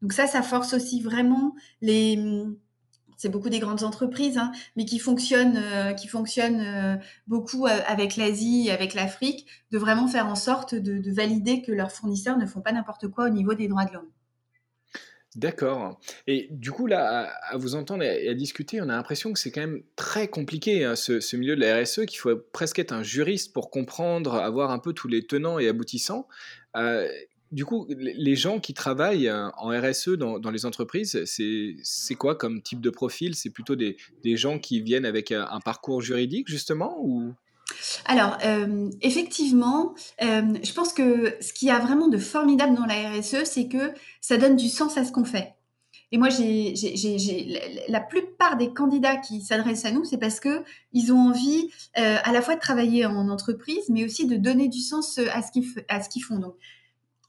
Donc 0.00 0.12
ça, 0.12 0.26
ça 0.26 0.42
force 0.42 0.74
aussi 0.74 1.00
vraiment 1.00 1.54
les, 1.80 2.44
c'est 3.22 3.28
beaucoup 3.28 3.50
des 3.50 3.60
grandes 3.60 3.84
entreprises, 3.84 4.36
hein, 4.36 4.50
mais 4.74 4.84
qui 4.84 4.98
fonctionnent, 4.98 5.56
euh, 5.56 5.96
fonctionnent 6.08 7.00
beaucoup 7.28 7.66
avec 7.66 8.16
l'Asie, 8.16 8.68
avec 8.68 8.94
l'Afrique, 8.94 9.46
de 9.70 9.78
vraiment 9.78 10.08
faire 10.08 10.26
en 10.26 10.34
sorte 10.34 10.74
de, 10.74 11.12
valider 11.12 11.62
que 11.62 11.70
leurs 11.70 11.92
fournisseurs 11.92 12.36
ne 12.36 12.46
font 12.46 12.60
pas 12.60 12.72
n'importe 12.72 13.06
quoi 13.06 13.26
au 13.26 13.28
niveau 13.28 13.54
des 13.54 13.68
droits 13.68 13.84
de 13.84 13.92
l'homme. 13.92 14.10
D'accord. 15.36 16.00
Et 16.26 16.48
du 16.50 16.72
coup, 16.72 16.88
là, 16.88 17.32
à, 17.48 17.56
vous 17.56 17.76
entendre 17.76 18.02
et 18.02 18.28
à, 18.28 18.34
discuter, 18.34 18.80
on 18.80 18.88
a 18.88 18.96
l'impression 18.96 19.32
que 19.32 19.38
c'est 19.38 19.52
quand 19.52 19.60
même 19.60 19.82
très 19.94 20.26
compliqué, 20.26 20.84
hein, 20.84 20.96
ce, 20.96 21.36
milieu 21.36 21.54
de 21.54 21.60
la 21.60 21.80
RSE, 21.80 22.06
qu'il 22.06 22.18
faut 22.18 22.36
presque 22.52 22.80
être 22.80 22.92
un 22.92 23.04
juriste 23.04 23.52
pour 23.52 23.70
comprendre, 23.70 24.34
avoir 24.34 24.72
un 24.72 24.80
peu 24.80 24.92
tous 24.92 25.06
les 25.06 25.24
tenants 25.24 25.60
et 25.60 25.68
aboutissants. 25.68 26.26
Euh, 26.76 27.08
du 27.52 27.64
coup, 27.64 27.86
les 27.88 28.34
gens 28.34 28.58
qui 28.58 28.74
travaillent 28.74 29.28
euh, 29.28 29.48
en 29.58 29.68
RSE 29.68 30.10
dans, 30.10 30.50
les 30.50 30.66
entreprises, 30.66 31.22
c'est 31.24 32.14
quoi 32.14 32.34
comme 32.34 32.62
type 32.62 32.80
de 32.80 32.90
profil? 32.90 33.34
C'est 33.34 33.50
plutôt 33.50 33.76
des, 33.76 33.96
gens 34.36 34.58
qui 34.58 34.80
viennent 34.80 35.04
avec 35.04 35.30
un, 35.32 35.60
parcours 35.64 36.00
juridique, 36.00 36.48
justement 36.48 36.96
ou? 37.00 37.32
Alors, 38.06 38.36
euh, 38.44 38.90
effectivement, 39.00 39.94
je 40.20 40.72
pense 40.72 40.92
que 40.92 41.34
ce 41.40 41.52
qui 41.52 41.70
a 41.70 41.78
vraiment 41.78 42.08
de 42.08 42.18
formidable 42.18 42.74
dans 42.74 42.86
la 42.86 43.12
RSE, 43.12 43.44
c'est 43.44 43.68
que 43.68 43.92
ça 44.20 44.36
donne 44.36 44.56
du 44.56 44.68
sens 44.68 44.98
à 44.98 45.04
ce 45.04 45.12
qu'on 45.12 45.24
fait. 45.24 45.54
Et 46.12 46.18
moi, 46.18 46.28
j'ai, 46.28 46.74
la 47.88 48.00
plupart 48.00 48.58
des 48.58 48.74
candidats 48.74 49.16
qui 49.16 49.40
s'adressent 49.40 49.86
à 49.86 49.92
nous, 49.92 50.04
c'est 50.04 50.18
parce 50.18 50.40
que 50.40 50.62
ils 50.92 51.10
ont 51.10 51.18
envie 51.18 51.70
euh, 51.98 52.16
à 52.22 52.32
la 52.32 52.42
fois 52.42 52.54
de 52.54 52.60
travailler 52.60 53.06
en 53.06 53.30
entreprise, 53.30 53.88
mais 53.88 54.04
aussi 54.04 54.26
de 54.26 54.36
donner 54.36 54.68
du 54.68 54.80
sens 54.80 55.18
à 55.18 55.40
ce 55.40 55.50
qu'ils, 55.50 55.66
à 55.88 56.02
ce 56.02 56.10
qu'ils 56.10 56.22
font. 56.22 56.38
Donc, 56.38 56.54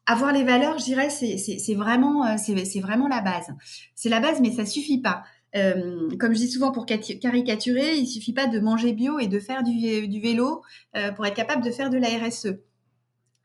avoir 0.05 0.33
les 0.33 0.43
valeurs, 0.43 0.77
je 0.79 0.85
dirais, 0.85 1.09
c'est, 1.09 1.75
vraiment, 1.75 2.25
euh, 2.25 2.35
vraiment 2.81 3.07
la 3.07 3.21
base. 3.21 3.47
C'est 3.95 4.09
la 4.09 4.19
base, 4.19 4.41
mais 4.41 4.51
ça 4.51 4.65
suffit 4.65 4.99
pas. 4.99 5.23
Euh, 5.55 6.09
comme 6.17 6.33
je 6.33 6.39
dis 6.39 6.49
souvent 6.49 6.71
pour 6.71 6.85
caricaturer, 6.85 7.95
il 7.95 8.07
suffit 8.07 8.33
pas 8.33 8.47
de 8.47 8.59
manger 8.59 8.93
bio 8.93 9.19
et 9.19 9.27
de 9.27 9.39
faire 9.39 9.63
du, 9.63 10.19
vélo 10.19 10.63
euh, 10.95 11.11
pour 11.11 11.25
être 11.25 11.35
capable 11.35 11.63
de 11.63 11.71
faire 11.71 11.89
de 11.89 11.97
la 11.97 12.07
RSE. 12.07 12.57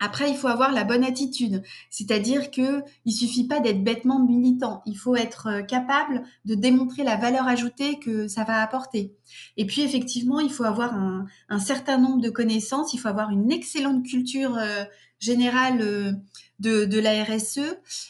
Après, 0.01 0.31
il 0.31 0.37
faut 0.37 0.47
avoir 0.47 0.73
la 0.73 0.85
bonne 0.85 1.03
attitude, 1.03 1.61
c'est-à-dire 1.91 2.53
que 2.53 2.83
il 3.05 3.13
suffit 3.13 3.49
pas 3.49 3.59
d'être 3.59 3.83
bêtement 3.83 4.25
militant. 4.25 4.81
Il 4.87 4.95
faut 4.95 5.17
être 5.17 5.61
capable 5.67 6.23
de 6.45 6.55
démontrer 6.55 7.03
la 7.03 7.17
valeur 7.17 7.49
ajoutée 7.49 7.99
que 7.99 8.29
ça 8.29 8.45
va 8.45 8.63
apporter. 8.63 9.17
Et 9.57 9.67
puis, 9.67 9.83
effectivement, 9.83 10.39
il 10.39 10.53
faut 10.53 10.63
avoir 10.63 10.95
un, 10.95 11.59
certain 11.59 11.99
nombre 11.99 12.21
de 12.21 12.31
connaissances. 12.31 12.95
Il 12.95 12.99
faut 12.99 13.09
avoir 13.09 13.31
une 13.31 13.51
excellente 13.51 14.07
culture 14.07 14.57
générale 15.19 16.17
de, 16.59 16.85
de, 16.85 16.99
la 16.99 17.25
RSE. 17.25 17.61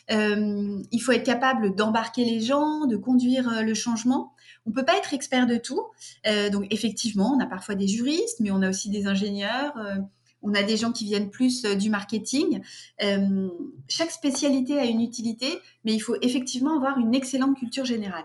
il 0.09 1.01
faut 1.03 1.13
être 1.13 1.25
capable 1.25 1.75
d'embarquer 1.75 2.25
les 2.25 2.41
gens, 2.41 2.87
de 2.87 2.97
conduire 2.97 3.63
le 3.63 3.75
changement. 3.75 4.33
On 4.67 4.73
peut 4.73 4.85
pas 4.85 4.97
être 4.97 5.15
expert 5.15 5.47
de 5.47 5.57
tout. 5.57 5.83
donc, 6.53 6.67
effectivement, 6.71 7.35
on 7.37 7.41
a 7.41 7.47
parfois 7.47 7.75
des 7.75 7.89
juristes, 7.89 8.41
mais 8.41 8.51
on 8.51 8.63
a 8.63 8.71
aussi 8.71 8.91
des 8.91 9.07
ingénieurs 9.07 9.75
on 10.43 10.55
a 10.55 10.63
des 10.63 10.77
gens 10.77 10.93
qui 10.93 11.05
viennent 11.05 11.31
plus 11.31 11.65
euh, 11.65 11.75
du 11.75 11.91
marketing. 11.91 12.63
Euh, 13.03 13.49
chaque 13.89 14.11
spécialité 14.11 14.79
a 14.79 14.85
une 14.85 15.01
utilité, 15.01 15.59
mais 15.85 15.95
il 15.95 16.01
faut 16.01 16.17
effectivement 16.23 16.77
avoir 16.77 16.99
une 16.99 17.15
excellente 17.15 17.57
culture 17.59 17.85
générale. 17.85 18.25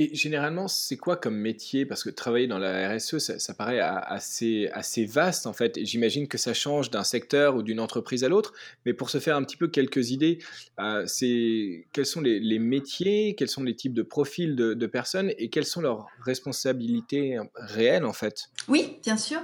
Et 0.00 0.14
généralement, 0.14 0.68
c'est 0.68 0.96
quoi 0.96 1.16
comme 1.16 1.36
métier? 1.36 1.84
Parce 1.84 2.04
que 2.04 2.10
travailler 2.10 2.46
dans 2.46 2.60
la 2.60 2.94
RSE, 2.94 3.18
ça, 3.18 3.54
paraît 3.54 3.80
assez, 3.80 4.70
assez 4.72 5.04
vaste 5.04 5.44
en 5.44 5.52
fait. 5.52 5.76
J'imagine 5.82 6.28
que 6.28 6.38
ça 6.38 6.54
change 6.54 6.88
d'un 6.90 7.02
secteur 7.02 7.56
ou 7.56 7.64
d'une 7.64 7.80
entreprise 7.80 8.22
à 8.22 8.28
l'autre. 8.28 8.52
Mais 8.86 8.94
pour 8.94 9.10
se 9.10 9.18
faire 9.18 9.34
un 9.36 9.42
petit 9.42 9.56
peu 9.56 9.66
quelques 9.66 10.12
idées, 10.12 10.38
euh, 10.78 11.02
c'est 11.06 11.88
quels 11.92 12.06
sont 12.06 12.20
les, 12.20 12.58
métiers, 12.60 13.34
quels 13.36 13.48
sont 13.48 13.64
les 13.64 13.74
types 13.74 13.92
de 13.92 14.02
profils 14.02 14.54
de, 14.54 14.86
personnes 14.86 15.32
et 15.36 15.50
quelles 15.50 15.66
sont 15.66 15.80
leurs 15.80 16.06
responsabilités 16.24 17.36
réelles 17.56 18.04
en 18.04 18.12
fait? 18.12 18.50
Oui, 18.68 18.98
bien 19.02 19.16
sûr. 19.16 19.40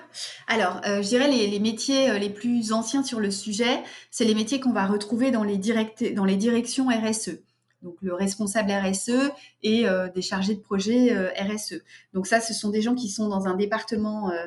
Alors, 0.47 0.81
euh, 0.87 1.03
je 1.03 1.09
dirais 1.09 1.29
les, 1.29 1.49
les, 1.49 1.59
métiers 1.59 2.11
euh, 2.11 2.19
les 2.19 2.31
plus 2.31 2.73
anciens 2.73 3.03
sur 3.03 3.19
le 3.19 3.33
sujet, 3.33 3.83
c'est 4.13 4.25
les 4.25 4.37
métiers 4.37 4.61
qu'on 4.61 4.73
va 4.73 4.87
retrouver 4.87 5.33
dans 5.33 5.43
les, 5.43 5.59
direct, 5.59 6.15
dans 6.15 6.25
les 6.25 6.37
directions 6.37 6.87
RSE 6.87 7.41
donc 7.85 7.97
le 8.01 8.15
responsable 8.15 8.73
RSE 8.73 9.31
et 9.63 9.87
euh, 9.87 10.09
des 10.09 10.23
chargés 10.23 10.55
de 10.55 10.61
projet 10.61 11.15
euh, 11.15 11.31
RSE. 11.39 11.83
Donc 12.15 12.27
ça, 12.27 12.41
ce 12.41 12.55
sont 12.55 12.71
des 12.71 12.83
gens 12.83 12.95
qui 12.95 13.09
sont 13.09 13.29
dans 13.29 13.47
un 13.47 13.55
département 13.55 14.31
euh, 14.31 14.47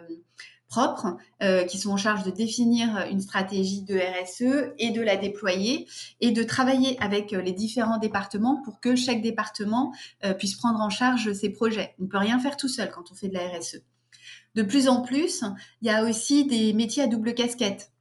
propre, 0.67 1.15
qui 1.69 1.77
sont 1.77 1.91
en 1.91 1.97
charge 1.97 2.25
de 2.25 2.29
définir 2.29 3.07
une 3.09 3.21
stratégie 3.21 3.83
de 3.83 3.95
RSE 3.95 4.73
et 4.77 4.91
de 4.91 5.01
la 5.01 5.15
déployer 5.15 5.87
et 6.19 6.31
de 6.31 6.43
travailler 6.43 7.01
avec 7.01 7.31
les 7.31 7.53
différents 7.53 7.99
départements 7.99 8.61
pour 8.65 8.81
que 8.81 8.93
chaque 8.97 9.21
département 9.21 9.93
puisse 10.37 10.55
prendre 10.55 10.81
en 10.81 10.89
charge 10.89 11.31
ses 11.31 11.51
projets. 11.51 11.95
On 11.99 12.03
ne 12.03 12.07
peut 12.09 12.17
rien 12.17 12.37
faire 12.37 12.57
tout 12.57 12.67
seul 12.67 12.91
quand 12.91 13.13
on 13.13 13.15
fait 13.15 13.29
de 13.29 13.35
la 13.35 13.47
RSE. 13.47 13.77
De 14.55 14.61
plus 14.61 14.89
en 14.89 14.99
plus, 14.99 15.45
il 15.81 15.87
y 15.87 15.89
a 15.89 16.03
aussi 16.03 16.45
des 16.45 16.73
métiers 16.73 17.03
à 17.03 17.07
double 17.07 17.33
casquette 17.33 17.93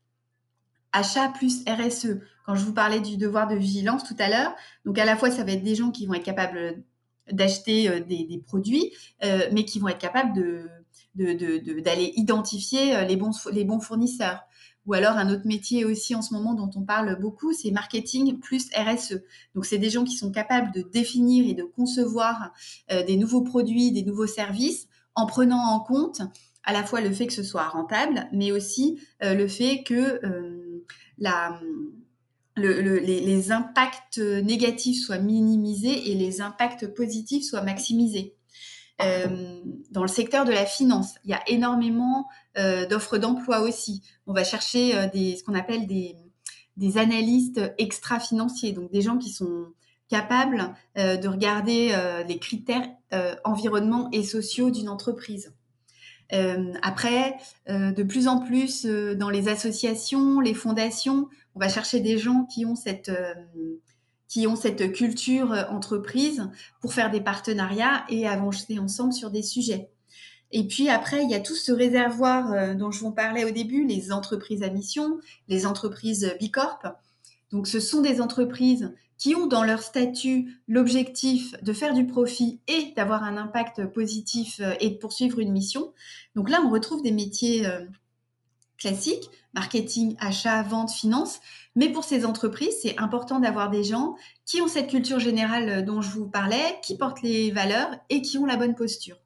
achat 0.96 1.28
plus 1.28 1.62
RSE. 1.68 2.18
Quand 2.46 2.54
je 2.54 2.64
vous 2.64 2.72
parlais 2.72 3.00
du 3.00 3.16
devoir 3.16 3.48
de 3.48 3.54
vigilance 3.54 4.04
tout 4.04 4.16
à 4.18 4.28
l'heure, 4.28 4.54
donc 4.84 4.98
à 4.98 5.04
la 5.04 5.16
fois 5.16 5.30
ça 5.30 5.44
va 5.44 5.52
être 5.52 5.64
des 5.64 5.74
gens 5.74 5.90
qui 5.90 6.06
vont 6.06 6.14
être 6.14 6.24
capables 6.24 6.82
d'acheter 7.30 7.88
euh, 7.88 8.00
des, 8.00 8.42
produits, 8.46 8.92
euh, 9.24 9.48
mais 9.52 9.64
qui 9.64 9.78
vont 9.78 9.88
être 9.88 9.98
capables 9.98 10.32
de, 10.32 10.70
d'aller 11.80 12.12
identifier 12.16 12.96
euh, 12.96 13.04
les 13.04 13.16
bons, 13.16 13.32
les 13.52 13.64
bons 13.64 13.80
fournisseurs. 13.80 14.40
Ou 14.86 14.94
alors 14.94 15.16
un 15.16 15.34
autre 15.34 15.46
métier 15.46 15.84
aussi 15.84 16.14
en 16.14 16.22
ce 16.22 16.32
moment 16.32 16.54
dont 16.54 16.70
on 16.76 16.82
parle 16.82 17.18
beaucoup, 17.20 17.52
c'est 17.52 17.72
marketing 17.72 18.38
plus 18.38 18.68
RSE. 18.72 19.20
Donc 19.56 19.66
c'est 19.66 19.78
des 19.78 19.90
gens 19.90 20.04
qui 20.04 20.16
sont 20.16 20.30
capables 20.30 20.72
de 20.72 20.82
définir 20.82 21.44
et 21.48 21.54
de 21.54 21.64
concevoir 21.64 22.52
des 22.88 23.16
nouveaux 23.16 23.42
produits, 23.42 23.90
des 23.90 24.04
nouveaux 24.04 24.28
services 24.28 24.86
en 25.16 25.26
prenant 25.26 25.58
en 25.58 25.80
compte 25.80 26.22
à 26.62 26.72
la 26.72 26.84
fois 26.84 27.00
le 27.00 27.10
fait 27.10 27.26
que 27.26 27.32
ce 27.32 27.42
soit 27.42 27.66
rentable, 27.66 28.28
mais 28.32 28.52
aussi 28.52 29.00
le 29.20 29.48
fait 29.48 29.82
que 29.82 30.20
les, 32.56 33.52
impacts 33.52 34.18
négatifs 34.18 35.04
soient 35.04 35.18
minimisés 35.18 36.10
et 36.10 36.14
les 36.14 36.40
impacts 36.40 36.86
positifs 36.86 37.44
soient 37.44 37.62
maximisés. 37.62 38.36
Euh, 39.02 39.60
dans 39.90 40.02
le 40.02 40.08
secteur 40.08 40.44
de 40.44 40.52
la 40.52 40.64
finance, 40.64 41.16
il 41.24 41.30
y 41.30 41.34
a 41.34 41.42
énormément 41.48 42.28
euh, 42.56 42.86
d'offres 42.86 43.18
d'emploi 43.18 43.60
aussi. 43.60 44.02
On 44.26 44.32
va 44.32 44.42
chercher 44.42 44.96
euh, 44.96 45.08
ce 45.12 45.42
qu'on 45.42 45.54
appelle 45.54 45.86
des, 45.86 46.16
des 46.76 46.96
analystes 46.96 47.60
extra-financiers, 47.78 48.72
donc 48.72 48.90
des 48.90 49.02
gens 49.02 49.18
qui 49.18 49.30
sont 49.30 49.66
capables 50.08 50.72
de 50.94 51.26
regarder 51.26 51.92
les 52.28 52.38
critères 52.38 52.86
environnement 53.42 54.08
et 54.12 54.22
sociaux 54.22 54.70
d'une 54.70 54.88
entreprise. 54.88 55.52
Euh, 56.32 56.72
après, 56.82 57.36
euh, 57.68 57.92
de 57.92 58.02
plus 58.02 58.28
en 58.28 58.40
plus 58.40 58.84
euh, 58.84 59.14
dans 59.14 59.30
les 59.30 59.48
associations, 59.48 60.40
les 60.40 60.54
fondations, 60.54 61.28
on 61.54 61.60
va 61.60 61.68
chercher 61.68 62.00
des 62.00 62.18
gens 62.18 62.44
qui 62.44 62.66
ont 62.66 62.76
cette 62.76 63.10
qui 64.28 64.48
ont 64.48 64.56
cette 64.56 64.92
culture 64.92 65.52
entreprise 65.70 66.50
pour 66.80 66.92
faire 66.92 67.12
des 67.12 67.20
partenariats 67.20 68.04
et 68.08 68.26
avancer 68.26 68.78
ensemble 68.78 69.12
sur 69.12 69.30
des 69.30 69.42
sujets. 69.42 69.88
Et 70.50 70.66
puis 70.66 70.88
après, 70.88 71.22
il 71.22 71.30
y 71.30 71.34
a 71.34 71.40
tout 71.40 71.54
ce 71.54 71.70
réservoir 71.70 72.74
dont 72.74 72.90
je 72.90 73.00
vous 73.00 73.12
parlais 73.12 73.44
au 73.44 73.50
début, 73.50 73.86
les 73.86 74.10
entreprises 74.12 74.64
à 74.64 74.68
mission, 74.68 75.20
les 75.48 75.64
entreprises 75.64 76.34
Bicorp. 76.40 76.82
Donc 77.52 77.66
ce 77.66 77.80
sont 77.80 78.00
des 78.00 78.20
entreprises 78.20 78.92
qui 79.18 79.34
ont 79.34 79.46
dans 79.46 79.64
leur 79.64 79.82
statut 79.82 80.60
l'objectif 80.68 81.54
de 81.62 81.72
faire 81.72 81.94
du 81.94 82.06
profit 82.06 82.60
et 82.68 82.92
d'avoir 82.96 83.24
un 83.24 83.36
impact 83.36 83.86
positif 83.86 84.60
euh, 84.60 84.74
et 84.80 84.90
de 84.90 84.96
poursuivre 84.96 85.38
une 85.38 85.52
mission. 85.52 85.92
Donc 86.34 86.50
là, 86.50 86.60
on 86.64 86.70
retrouve 86.70 87.02
des 87.02 87.12
métiers 87.12 87.66
euh, 87.66 87.84
classiques, 88.78 89.30
marketing, 89.54 90.16
achat, 90.18 90.62
vente, 90.62 90.90
finance. 90.90 91.40
Mais 91.76 91.88
pour 91.88 92.04
ces 92.04 92.26
entreprises, 92.26 92.76
c'est 92.82 92.98
important 92.98 93.40
d'avoir 93.40 93.70
des 93.70 93.84
gens 93.84 94.16
qui 94.44 94.60
ont 94.60 94.68
cette 94.68 94.90
culture 94.90 95.18
générale 95.18 95.68
euh, 95.68 95.82
dont 95.82 96.02
je 96.02 96.10
vous 96.10 96.28
parlais, 96.28 96.78
qui 96.82 96.96
portent 96.96 97.22
les 97.22 97.50
valeurs 97.50 97.90
et 98.10 98.20
qui 98.20 98.36
ont 98.36 98.46
la 98.46 98.56
bonne 98.56 98.74
posture. 98.74 99.16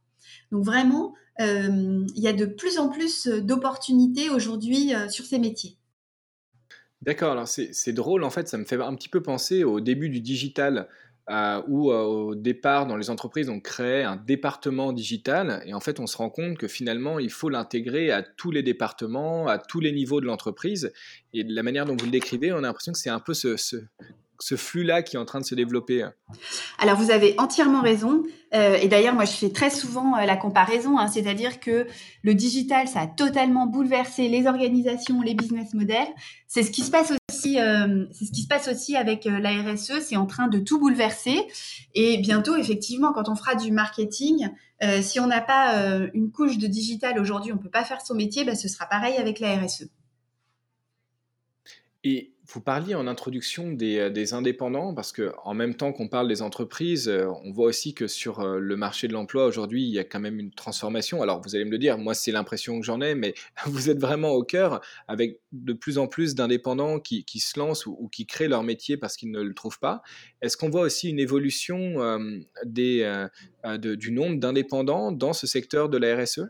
Donc 0.52 0.64
vraiment, 0.64 1.14
il 1.38 2.06
y 2.16 2.28
a 2.28 2.34
de 2.34 2.44
plus 2.44 2.78
en 2.78 2.90
plus 2.90 3.26
d'opportunités 3.26 4.28
aujourd'hui 4.28 4.92
sur 5.08 5.24
ces 5.24 5.38
métiers. 5.38 5.79
D'accord, 7.02 7.32
alors 7.32 7.48
c'est 7.48 7.92
drôle, 7.92 8.24
en 8.24 8.30
fait, 8.30 8.46
ça 8.46 8.58
me 8.58 8.64
fait 8.64 8.80
un 8.80 8.94
petit 8.94 9.08
peu 9.08 9.22
penser 9.22 9.64
au 9.64 9.80
début 9.80 10.10
du 10.10 10.20
digital, 10.20 10.86
euh, 11.30 11.62
où 11.66 11.90
euh, 11.92 12.02
au 12.02 12.34
départ, 12.34 12.86
dans 12.86 12.96
les 12.96 13.08
entreprises, 13.08 13.48
on 13.48 13.58
crée 13.58 14.04
un 14.04 14.16
département 14.16 14.92
digital, 14.92 15.62
et 15.64 15.72
en 15.72 15.80
fait, 15.80 15.98
on 15.98 16.06
se 16.06 16.18
rend 16.18 16.28
compte 16.28 16.58
que 16.58 16.68
finalement, 16.68 17.18
il 17.18 17.30
faut 17.30 17.48
l'intégrer 17.48 18.10
à 18.10 18.22
tous 18.22 18.50
les 18.50 18.62
départements, 18.62 19.46
à 19.48 19.56
tous 19.56 19.80
les 19.80 19.92
niveaux 19.92 20.20
de 20.20 20.26
l'entreprise. 20.26 20.92
Et 21.32 21.42
de 21.42 21.54
la 21.54 21.62
manière 21.62 21.86
dont 21.86 21.96
vous 21.96 22.04
le 22.04 22.10
décrivez, 22.10 22.52
on 22.52 22.58
a 22.58 22.62
l'impression 22.62 22.92
que 22.92 22.98
c'est 22.98 23.10
un 23.10 23.20
peu 23.20 23.32
ce, 23.32 23.56
ce 23.56 23.76
flux-là 24.56 25.02
qui 25.02 25.16
est 25.16 25.18
en 25.18 25.24
train 25.24 25.40
de 25.40 25.44
se 25.44 25.54
développer 25.54 26.06
Alors, 26.78 26.96
vous 26.96 27.10
avez 27.10 27.34
entièrement 27.38 27.82
raison. 27.82 28.22
Euh, 28.52 28.76
et 28.80 28.88
d'ailleurs, 28.88 29.14
moi, 29.14 29.24
je 29.24 29.32
fais 29.32 29.50
très 29.50 29.70
souvent 29.70 30.16
euh, 30.16 30.24
la 30.24 30.36
comparaison, 30.36 30.98
hein, 30.98 31.06
c'est-à-dire 31.06 31.60
que 31.60 31.86
le 32.22 32.34
digital, 32.34 32.88
ça 32.88 33.00
a 33.00 33.06
totalement 33.06 33.66
bouleversé 33.66 34.28
les 34.28 34.46
organisations, 34.46 35.22
les 35.22 35.34
business 35.34 35.72
models. 35.72 36.08
C'est 36.48 36.64
ce 36.64 36.70
qui 36.70 36.82
se 36.82 36.90
passe 36.90 37.12
aussi, 37.30 37.60
euh, 37.60 38.06
c'est 38.10 38.24
ce 38.24 38.32
qui 38.32 38.42
se 38.42 38.48
passe 38.48 38.68
aussi 38.68 38.96
avec 38.96 39.24
la 39.24 39.50
RSE. 39.62 40.00
C'est 40.00 40.16
en 40.16 40.26
train 40.26 40.48
de 40.48 40.58
tout 40.58 40.80
bouleverser. 40.80 41.46
Et 41.94 42.18
bientôt, 42.18 42.56
effectivement, 42.56 43.12
quand 43.12 43.28
on 43.28 43.36
fera 43.36 43.54
du 43.54 43.70
marketing, 43.70 44.48
si 45.02 45.20
on 45.20 45.26
n'a 45.26 45.42
pas 45.42 45.74
une 46.14 46.30
couche 46.30 46.56
de 46.56 46.66
digital 46.66 47.20
aujourd'hui, 47.20 47.52
on 47.52 47.58
peut 47.58 47.68
pas 47.68 47.84
faire 47.84 48.00
son 48.00 48.14
métier. 48.14 48.44
Bah, 48.44 48.54
ce 48.54 48.66
sera 48.66 48.86
pareil 48.86 49.16
avec 49.16 49.38
la 49.38 49.56
RSE. 49.56 49.90
Et 52.02 52.32
vous 52.52 52.60
parliez 52.60 52.94
en 52.94 53.06
introduction 53.06 53.70
des, 53.70 53.98
euh, 53.98 54.34
indépendants, 54.34 54.92
parce 54.94 55.12
que 55.12 55.32
en 55.44 55.54
même 55.54 55.74
temps 55.74 55.92
qu'on 55.92 56.08
parle 56.08 56.28
des 56.28 56.42
entreprises, 56.42 57.08
euh, 57.08 57.26
on 57.44 57.52
voit 57.52 57.66
aussi 57.66 57.94
que 57.94 58.08
sur 58.08 58.40
euh, 58.40 58.58
le 58.58 58.76
marché 58.76 59.06
de 59.08 59.12
l'emploi 59.12 59.46
aujourd'hui, 59.46 59.84
il 59.84 59.90
y 59.90 59.98
a 59.98 60.04
quand 60.04 60.20
même 60.20 60.40
une 60.40 60.50
transformation. 60.50 61.22
Alors 61.22 61.40
vous 61.42 61.54
allez 61.54 61.64
me 61.64 61.70
le 61.70 61.78
dire, 61.78 61.96
moi 61.98 62.14
c'est 62.14 62.32
l'impression 62.32 62.80
que 62.80 62.84
j'en 62.84 63.00
ai, 63.00 63.14
mais 63.14 63.34
vous 63.66 63.88
êtes 63.88 64.00
vraiment 64.00 64.30
au 64.30 64.42
cœur 64.42 64.80
avec 65.06 65.38
de 65.52 65.72
plus 65.72 65.98
en 65.98 66.08
plus 66.08 66.34
d'indépendants 66.34 66.98
qui, 66.98 67.24
se 67.40 67.58
lancent 67.58 67.86
ou, 67.86 68.08
qui 68.10 68.26
créent 68.26 68.48
leur 68.48 68.62
métier 68.62 68.96
parce 68.96 69.16
qu'ils 69.16 69.30
ne 69.30 69.40
le 69.40 69.54
trouvent 69.54 69.78
pas. 69.78 70.02
Est-ce 70.42 70.56
qu'on 70.56 70.70
voit 70.70 70.82
aussi 70.82 71.08
une 71.08 71.18
évolution 71.18 71.96
du 72.64 74.12
nombre 74.12 74.40
d'indépendants 74.40 75.12
dans 75.12 75.32
ce 75.32 75.46
secteur 75.46 75.88
de 75.88 75.98
la 75.98 76.16
RSE 76.16 76.42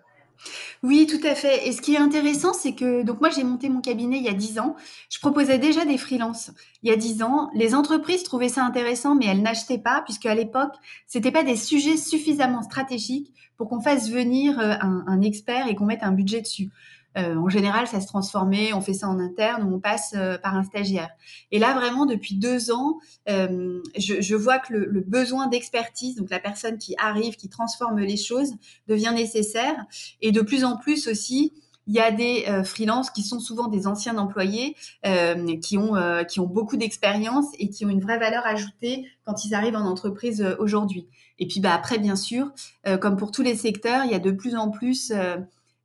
oui, 0.83 1.07
tout 1.07 1.25
à 1.27 1.35
fait. 1.35 1.69
Et 1.69 1.73
ce 1.73 1.83
qui 1.83 1.95
est 1.95 1.99
intéressant, 1.99 2.53
c'est 2.53 2.75
que 2.75 3.03
donc 3.03 3.21
moi 3.21 3.31
j'ai 3.31 3.45
monté 3.45 3.69
mon 3.69 3.81
cabinet 3.81 4.19
il 4.19 4.25
y 4.25 4.29
a 4.29 4.35
10 4.35 4.59
ans. 4.61 4.77
Je 5.11 5.19
proposais 5.19 5.59
déjà 5.59 5.85
des 5.85 5.99
freelances. 5.99 6.51
Il 6.83 6.91
y 6.91 6.93
a 6.93 6.97
10 6.97 7.23
ans, 7.23 7.51
les 7.55 7.75
entreprises 7.75 8.23
trouvaient 8.23 8.49
ça 8.49 8.65
intéressant, 8.65 9.15
mais 9.15 9.27
elles 9.27 9.43
n'achetaient 9.43 9.79
pas 9.79 10.03
puisque 10.03 10.27
à 10.27 10.35
l'époque, 10.35 10.75
c'était 11.07 11.33
pas 11.33 11.43
des 11.43 11.57
sujets 11.57 11.97
suffisamment 11.97 12.63
stratégiques 12.63 13.33
pour 13.57 13.69
qu'on 13.69 13.81
fasse 13.81 14.11
venir 14.11 14.59
euh, 14.59 14.75
un 14.81 15.21
expert 15.21 15.69
et 15.69 15.75
qu'on 15.75 15.85
mette 15.85 16.03
un 16.03 16.13
budget 16.13 16.41
dessus. 16.41 16.71
Euh, 17.19 17.37
en 17.37 17.49
général, 17.49 17.87
ça 17.87 18.01
se 18.01 18.07
transformait, 18.07 18.73
on 18.73 18.81
fait 18.81 18.95
ça 18.95 19.09
en 19.09 19.19
interne 19.19 19.65
ou 19.65 19.77
on 19.77 19.81
passe 19.81 20.15
euh, 20.17 20.39
par 20.39 20.55
un 20.55 20.63
stagiaire. 20.63 21.11
Et 21.51 21.59
là, 21.59 21.75
vraiment, 21.75 22.07
depuis 22.07 22.37
deux 22.37 22.71
ans, 22.71 22.99
euh, 23.29 23.81
je, 23.99 24.21
je, 24.21 24.37
vois 24.37 24.59
que 24.59 24.73
le, 24.73 24.87
le 24.87 25.01
besoin 25.01 25.49
d'expertise, 25.49 26.17
donc 26.17 26.31
la 26.31 26.39
personne 26.39 26.79
qui 26.79 26.95
arrive, 26.99 27.37
qui 27.37 27.49
transforme 27.49 27.99
les 27.99 28.17
choses, 28.17 28.53
devient 28.87 29.13
nécessaire. 29.15 29.75
Et 30.21 30.31
de 30.33 30.41
plus 30.41 30.65
en 30.65 30.77
plus 30.77 31.09
aussi, 31.09 31.53
il 31.91 31.95
y 31.95 32.01
a 32.01 32.13
des 32.13 32.45
euh, 32.47 32.63
freelances 32.63 33.11
qui 33.11 33.23
sont 33.23 33.41
souvent 33.41 33.67
des 33.67 33.89
anciens 33.89 34.17
employés, 34.17 34.77
euh, 35.07 35.57
qui, 35.59 35.77
ont, 35.77 35.97
euh, 35.97 36.23
qui 36.23 36.39
ont 36.39 36.47
beaucoup 36.47 36.77
d'expérience 36.77 37.47
et 37.59 37.69
qui 37.69 37.85
ont 37.85 37.89
une 37.89 38.01
vraie 38.01 38.19
valeur 38.19 38.47
ajoutée 38.47 39.07
quand 39.25 39.45
ils 39.45 39.55
arrivent 39.55 39.75
en 39.75 39.87
entreprise 39.87 40.55
aujourd'hui. 40.61 41.09
Et 41.41 41.49
puis 41.49 41.59
bah, 41.59 41.75
après, 41.75 41.99
bien 41.99 42.15
sûr, 42.15 42.53
comme 43.01 43.17
pour 43.17 43.33
tous 43.33 43.43
les 43.43 43.57
secteurs, 43.57 44.05
il 44.05 44.13
y 44.13 44.15
a 44.15 44.21
de 44.21 44.31
plus 44.31 44.55
en 44.55 44.71
plus 44.71 45.13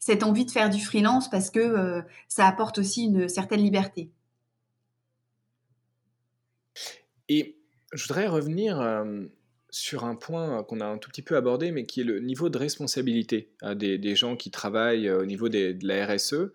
cette 0.06 0.22
envie 0.22 0.46
de 0.46 0.52
faire 0.52 0.70
du 0.70 0.80
freelance 0.80 1.32
parce 1.32 1.50
que 1.50 1.60
euh, 1.60 2.04
ça 2.28 2.46
apporte 2.46 2.78
aussi 2.78 3.06
une 3.06 3.28
certaine 3.28 3.62
liberté. 3.62 4.12
Et 7.28 7.58
je 7.92 8.04
voudrais 8.04 8.28
revenir 8.28 8.80
euh, 8.80 9.24
sur 9.72 10.06
un 10.06 10.14
point 10.14 10.62
qu'on 10.62 10.80
a 10.80 10.86
un 10.86 11.00
tout 11.00 11.10
petit 11.10 11.24
peu 11.24 11.36
abordé, 11.36 11.72
mais 11.72 11.88
qui 11.88 12.02
est 12.02 12.04
le 12.04 12.20
niveau 12.20 12.50
de 12.50 12.58
responsabilité 12.60 13.50
euh, 13.64 13.74
des, 13.74 14.16
gens 14.16 14.36
qui 14.36 14.52
travaillent 14.52 15.10
au 15.10 15.26
niveau 15.26 15.50
de 15.50 15.76
la 15.82 16.06
RSE. 16.06 16.52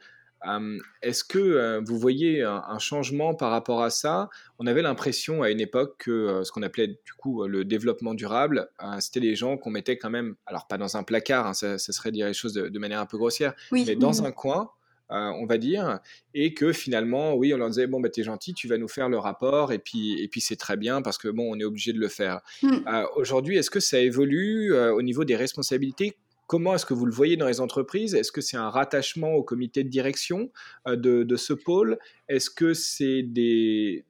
Est-ce 1.02 1.24
que 1.24 1.80
vous 1.86 1.98
voyez 1.98 2.42
un, 2.42 2.78
changement 2.78 3.34
par 3.34 3.50
rapport 3.50 3.82
à 3.82 3.90
ça? 3.90 4.28
On 4.58 4.66
avait 4.66 4.82
l'impression 4.82 5.42
à 5.42 5.50
une 5.50 5.60
époque 5.60 5.96
que 5.98 6.42
ce 6.44 6.52
qu'on 6.52 6.62
appelait 6.62 6.88
du 6.88 7.12
coup 7.18 7.46
le 7.46 7.64
développement 7.64 8.14
durable, 8.14 8.68
c'était 9.00 9.20
des 9.20 9.34
gens 9.34 9.56
qu'on 9.56 9.70
mettait 9.70 9.98
quand 9.98 10.10
même, 10.10 10.36
alors 10.46 10.66
pas 10.66 10.78
dans 10.78 10.96
un 10.96 11.02
placard, 11.02 11.46
hein, 11.46 11.54
ça, 11.54 11.78
serait 11.78 12.12
dire 12.12 12.26
les 12.26 12.34
choses 12.34 12.54
de, 12.54 12.78
manière 12.78 13.00
un 13.00 13.06
peu 13.06 13.18
grossière, 13.18 13.54
mais 13.72 13.96
dans 13.96 14.24
un 14.24 14.32
coin, 14.32 14.70
on 15.10 15.46
va 15.46 15.58
dire, 15.58 16.00
et 16.34 16.54
que 16.54 16.72
finalement, 16.72 17.34
oui, 17.34 17.52
on 17.52 17.58
leur 17.58 17.68
disait 17.68 17.86
bon, 17.86 18.00
bah, 18.00 18.08
t'es 18.08 18.22
gentil, 18.22 18.54
tu 18.54 18.68
vas 18.68 18.78
nous 18.78 18.88
faire 18.88 19.08
le 19.08 19.18
rapport, 19.18 19.72
et 19.72 19.78
puis, 19.78 20.20
et 20.22 20.28
puis 20.28 20.40
c'est 20.40 20.56
très 20.56 20.76
bien 20.76 21.02
parce 21.02 21.18
que 21.18 21.28
bon, 21.28 21.50
on 21.50 21.58
est 21.58 21.64
obligé 21.64 21.92
de 21.92 21.98
le 21.98 22.08
faire. 22.08 22.40
Mmh. 22.62 22.78
Aujourd'hui, 23.16 23.56
est-ce 23.56 23.70
que 23.70 23.80
ça 23.80 23.98
évolue 23.98 24.72
au 24.74 25.02
niveau 25.02 25.24
des 25.24 25.36
responsabilités 25.36 26.16
Comment 26.50 26.74
est-ce 26.74 26.84
que 26.84 26.94
vous 26.94 27.06
le 27.06 27.12
voyez 27.12 27.36
dans 27.36 27.46
les 27.46 27.60
entreprises? 27.60 28.16
Est-ce 28.16 28.32
que 28.32 28.40
c'est 28.40 28.56
un 28.56 28.70
rattachement 28.70 29.34
au 29.34 29.44
comité 29.44 29.84
de 29.84 29.88
direction 29.88 30.50
euh, 30.88 30.96
de, 30.96 31.36
ce 31.36 31.52
pôle? 31.52 31.96
Est-ce 32.26 32.50
que 32.50 32.74
c'est 32.74 33.22
des, 33.22 34.04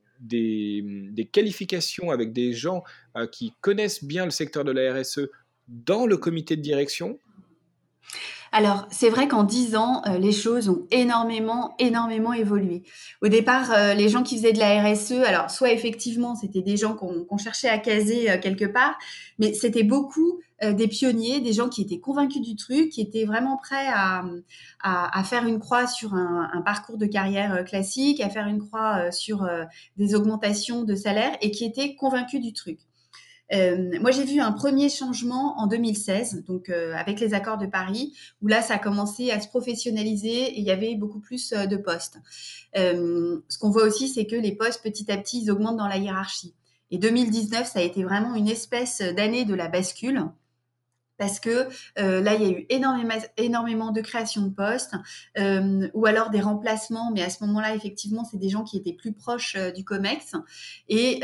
qualifications 1.32 2.11
avec 2.11 2.32
des 2.32 2.54
gens 2.54 2.82
euh, 3.18 3.26
qui 3.26 3.52
connaissent 3.61 4.02
bien 4.02 4.25
le 4.25 4.30
secteur 4.30 4.64
de 4.64 4.73
la 4.73 4.94
RSE 4.94 5.28
dans 5.68 6.06
le 6.06 6.16
comité 6.16 6.56
de 6.56 6.62
direction? 6.62 7.18
Alors, 8.52 8.87
c'est 8.90 9.11
vrai 9.11 9.28
qu'en 9.28 9.45
dix 9.45 9.76
ans, 9.76 10.02
euh, 10.07 10.19
les 10.19 10.33
choses 10.33 10.69
ont 10.69 10.87
énormément, 10.90 11.75
énormément 11.78 12.33
évolué. 12.33 12.83
Au 13.23 13.28
départ, 13.28 13.71
euh, 13.73 13.95
les 13.95 14.09
gens 14.09 14.25
qui 14.25 14.37
faisaient 14.37 14.52
de 14.52 14.59
la 14.59 14.83
RSE, 14.83 15.12
alors 15.25 15.50
soit 15.50 15.71
effectivement, 15.71 16.35
c'était 16.35 16.62
des 16.62 16.76
gens 16.76 16.95
qu'on 16.95 17.38
cherchait 17.38 17.69
à 17.69 17.78
caser 17.78 18.28
euh, 18.28 18.38
quelque 18.38 18.64
part, 18.64 18.99
mais 19.38 19.54
c'était 19.54 19.85
beaucoup 19.85 20.40
des 20.62 20.88
pionniers, 20.88 21.40
des 21.40 21.54
gens 21.54 21.71
qui 21.71 21.80
étaient 21.80 22.00
convaincus 22.00 22.42
du 22.42 22.54
truc, 22.54 22.90
qui 22.90 23.00
étaient 23.00 23.25
vraiment 23.25 23.57
prêts 23.57 23.87
à, 23.88 25.25
faire 25.25 25.47
une 25.47 25.59
croix 25.59 25.87
sur 25.87 26.12
un, 26.12 26.61
parcours 26.66 26.99
de 26.99 27.07
carrière 27.07 27.64
classique, 27.64 28.21
à 28.21 28.28
faire 28.28 28.47
une 28.47 28.59
croix 28.59 29.11
sur 29.11 29.49
des 29.97 30.14
augmentations 30.14 30.85
de 30.85 30.95
salaire 30.95 31.34
et 31.41 31.50
qui 31.50 31.65
étaient 31.65 31.95
convaincus 31.95 32.43
du 32.43 32.52
truc. 32.52 32.78
Euh, 33.52 33.99
moi, 34.00 34.10
j'ai 34.10 34.25
vu 34.25 34.41
un 34.41 34.52
premier 34.52 34.89
changement 34.89 35.58
en 35.58 35.67
2016, 35.67 36.45
donc 36.45 36.69
euh, 36.69 36.95
avec 36.95 37.21
les 37.21 37.34
accords 37.34 37.58
de 37.58 37.67
Paris, 37.67 38.15
où 38.43 38.47
là, 38.47 38.63
ça 38.63 38.75
a 38.75 38.78
commencé 38.78 39.30
à 39.30 39.41
se 39.41 39.49
professionnaliser 39.49 40.28
et 40.28 40.58
il 40.58 40.65
y 40.65 40.71
avait 40.71 40.95
beaucoup 40.95 41.21
plus 41.21 41.52
euh, 41.52 41.67
de 41.67 41.76
postes. 41.76 42.19
ce 42.75 43.58
qu'on 43.58 43.71
voit 43.71 43.84
aussi, 43.84 44.08
c'est 44.08 44.26
que 44.26 44.36
les 44.36 44.54
postes, 44.54 44.82
petit 44.82 45.10
à 45.10 45.17
petit, 45.17 45.43
ils 45.43 45.50
augmentent 45.50 45.78
dans 45.78 45.89
la 45.89 45.99
hiérarchie. 45.99 46.54
Et 46.91 46.99
2019, 46.99 47.67
ça 47.67 47.78
a 47.78 47.82
été 47.82 48.02
vraiment 48.02 48.34
une 48.34 48.49
espèce 48.49 49.00
d'année 49.00 49.45
de 49.45 49.54
la 49.54 49.69
bascule 49.69 50.25
parce 51.21 51.39
que 51.39 51.69
euh, 51.99 52.23
là, 52.23 52.34
il 52.34 52.43
y 52.43 52.47
a 52.47 52.49
eu 52.49 52.67
énormément, 52.71 53.15
énormément 53.36 53.91
de 53.93 54.00
création 54.00 54.41
de 54.41 54.49
postes 54.49 54.95
euh, 55.39 55.86
ou 55.93 56.06
alors 56.06 56.30
des 56.30 56.41
remplacements, 56.41 57.13
mais 57.13 57.23
à 57.23 57.28
ce 57.28 57.45
moment-là, 57.45 57.75
effectivement, 57.75 58.25
c'est 58.25 58.39
des 58.39 58.49
gens 58.49 58.65
qui 58.65 58.78
étaient 58.78 58.95
plus 58.95 59.13
proches 59.13 59.54
euh, 59.54 59.71
du 59.71 59.84
COMEX. 59.84 60.32
Et 60.89 61.21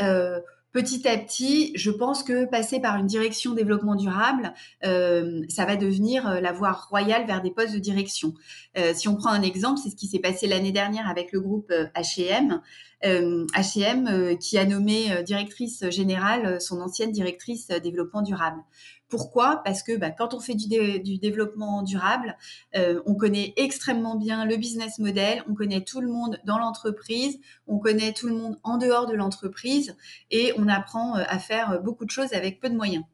petit 0.71 1.07
à 1.07 1.17
petit, 1.17 1.71
je 1.75 1.91
pense 1.91 2.23
que 2.23 2.45
passer 2.45 2.79
par 2.79 2.97
une 2.97 3.07
direction 3.07 3.53
développement 3.53 3.95
durable, 3.95 4.53
euh, 4.85 5.43
ça 5.49 5.65
va 5.65 5.75
devenir 5.75 6.27
euh, 6.27 6.39
la 6.39 6.51
voie 6.51 6.71
royale 6.71 7.25
vers 7.25 7.41
des 7.41 7.51
postes 7.51 7.73
de 7.73 7.79
direction. 7.79 8.33
Euh, 8.77 8.93
si 8.93 9.07
on 9.07 9.15
prend 9.15 9.31
un 9.31 9.41
exemple, 9.41 9.79
c'est 9.81 9.89
ce 9.89 9.95
qui 9.95 10.07
s'est 10.07 10.19
passé 10.19 10.47
l'année 10.47 10.71
dernière 10.71 11.09
avec 11.09 11.31
le 11.31 11.41
groupe 11.41 11.71
H&M. 11.95 12.61
H&M 13.03 14.37
qui 14.39 14.57
a 14.57 14.65
nommé 14.65 15.23
directrice 15.23 15.89
générale 15.89 16.59
son 16.59 16.81
ancienne 16.81 17.11
directrice 17.11 17.67
développement 17.67 18.21
durable. 18.21 18.63
Pourquoi? 19.09 19.61
Parce 19.63 19.83
que 19.83 19.95
bah, 19.95 20.11
quand 20.11 20.33
on 20.33 20.39
fait 20.39 20.55
du, 20.55 21.17
développement 21.17 21.81
durable, 21.81 22.35
euh, 22.75 23.01
on 23.05 23.15
connaît 23.15 23.53
extrêmement 23.55 24.15
bien 24.15 24.45
le 24.45 24.57
business 24.57 24.99
model, 24.99 25.43
on 25.47 25.53
connaît 25.53 25.81
tout 25.81 26.01
le 26.01 26.09
monde 26.09 26.39
dans 26.45 26.57
l'entreprise, 26.57 27.39
on 27.67 27.79
connaît 27.79 28.11
tout 28.11 28.27
le 28.27 28.35
monde 28.35 28.59
en 28.63 28.77
dehors 28.77 29.07
de 29.07 29.15
l'entreprise 29.15 29.95
et 30.29 30.51
on 30.57 30.67
apprend 30.67 31.17
euh, 31.17 31.23
à 31.27 31.39
faire 31.39 31.81
beaucoup 31.81 32.03
de 32.03 32.11
choses 32.11 32.33
avec 32.33 32.59
peu 32.59 32.69
de 32.69 32.75
moyens, 32.75 33.05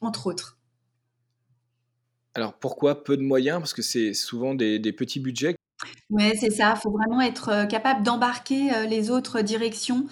entre 0.00 0.26
autres. 0.26 0.58
Alors 2.34 2.54
pourquoi 2.54 3.04
peu 3.04 3.16
de 3.16 3.22
moyens? 3.22 3.58
Parce 3.60 3.74
que 3.74 3.82
c'est 3.82 4.14
souvent 4.14 4.54
des 4.54 4.92
petits 4.92 5.20
budgets 5.20 5.56
oui, 6.10 6.32
c'est 6.38 6.50
ça. 6.50 6.74
Il 6.76 6.80
faut 6.80 6.90
vraiment 6.90 7.20
être 7.20 7.66
capable 7.68 8.02
d'embarquer 8.02 8.70
les 8.88 9.10
autres 9.10 9.42
directions 9.42 10.06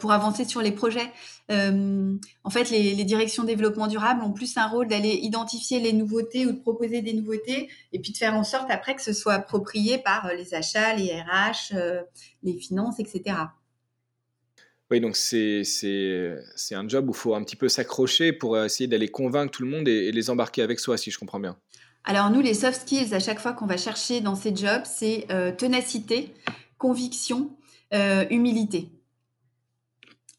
pour 0.00 0.12
avancer 0.12 0.44
sur 0.44 0.60
les 0.60 0.72
projets. 0.72 1.10
en 1.50 2.50
fait, 2.50 2.70
les, 2.70 3.04
directions 3.04 3.44
développement 3.44 3.86
durable 3.86 4.22
ont 4.22 4.32
plus 4.32 4.56
un 4.56 4.66
rôle 4.66 4.88
d'aller 4.88 5.14
identifier 5.22 5.80
les 5.80 5.92
nouveautés 5.92 6.46
ou 6.46 6.52
de 6.52 6.58
proposer 6.58 7.02
des 7.02 7.12
nouveautés 7.12 7.68
et 7.92 8.00
puis 8.00 8.12
de 8.12 8.16
faire 8.16 8.34
en 8.34 8.44
sorte 8.44 8.70
après 8.70 8.96
que 8.96 9.02
ce 9.02 9.12
soit 9.12 9.34
approprié 9.34 9.98
par 9.98 10.32
les 10.34 10.54
achats, 10.54 10.94
les 10.94 11.12
RH, 11.12 11.76
les 12.42 12.54
finances, 12.54 12.98
etc. 12.98 13.36
Oui, 14.90 15.00
donc 15.00 15.16
c'est 15.16 15.62
un 16.72 16.88
job 16.88 17.08
où 17.08 17.12
il 17.12 17.16
faut 17.16 17.34
un 17.34 17.44
petit 17.44 17.56
peu 17.56 17.68
s'accrocher 17.68 18.32
pour 18.32 18.58
essayer 18.58 18.88
d'aller 18.88 19.08
convaincre 19.08 19.52
tout 19.52 19.62
le 19.62 19.68
monde 19.68 19.86
et 19.86 20.10
les 20.10 20.30
embarquer 20.30 20.62
avec 20.62 20.80
soi, 20.80 20.96
si 20.96 21.10
je 21.10 21.18
comprends 21.18 21.40
bien. 21.40 21.58
Alors 22.08 22.30
nous, 22.30 22.40
les 22.40 22.54
soft 22.54 22.80
skills, 22.80 23.14
à 23.14 23.18
chaque 23.20 23.38
fois 23.38 23.52
qu'on 23.52 23.66
va 23.66 23.76
chercher 23.76 24.22
dans 24.22 24.34
ces 24.34 24.56
jobs, 24.56 24.80
c'est 24.86 25.26
euh, 25.30 25.52
ténacité, 25.52 26.32
conviction, 26.78 27.50
euh, 27.92 28.24
humilité. 28.30 28.90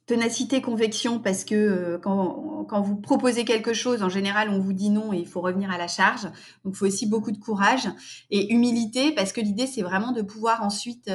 Ténacité, 0.07 0.63
conviction, 0.63 1.19
parce 1.19 1.45
que 1.45 1.53
euh, 1.53 1.97
quand, 1.99 2.65
quand, 2.67 2.81
vous 2.81 2.95
proposez 2.95 3.45
quelque 3.45 3.73
chose, 3.73 4.01
en 4.01 4.09
général, 4.09 4.49
on 4.49 4.57
vous 4.57 4.73
dit 4.73 4.89
non 4.89 5.13
et 5.13 5.17
il 5.17 5.27
faut 5.27 5.41
revenir 5.41 5.69
à 5.69 5.77
la 5.77 5.87
charge. 5.87 6.23
Donc, 6.65 6.73
il 6.73 6.75
faut 6.75 6.87
aussi 6.87 7.05
beaucoup 7.05 7.31
de 7.31 7.37
courage. 7.37 7.87
Et 8.31 8.51
humilité, 8.51 9.11
parce 9.11 9.31
que 9.31 9.39
l'idée, 9.39 9.67
c'est 9.67 9.83
vraiment 9.83 10.11
de 10.11 10.23
pouvoir 10.23 10.63
ensuite 10.63 11.07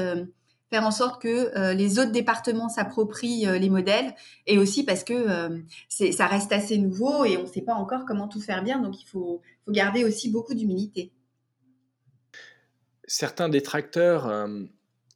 en 0.83 0.91
sorte 0.91 1.23
que 1.23 1.57
euh, 1.57 1.75
les 1.75 1.99
autres 1.99 2.11
départements 2.11 2.69
s'approprient 2.69 3.47
euh, 3.47 3.59
les 3.59 3.71
modèles 3.71 4.15
et 4.47 4.59
aussi 4.59 4.85
parce 4.85 5.05
que 5.05 5.13
euh, 5.13 5.59
ça 5.89 6.27
reste 6.27 6.53
assez 6.53 6.79
nouveau 6.79 7.25
et 7.25 7.37
on 7.37 7.43
ne 7.43 7.47
sait 7.47 7.63
pas 7.63 7.75
encore 7.75 8.05
comment 8.07 8.27
tout 8.27 8.41
faire 8.41 8.65
bien, 8.65 8.81
donc 8.81 9.01
il 9.01 9.07
faut, 9.07 9.41
garder 9.69 10.05
aussi 10.05 10.31
beaucoup 10.31 10.55
d'humilité. 10.55 11.13
Certains 13.07 13.49
détracteurs 13.49 14.49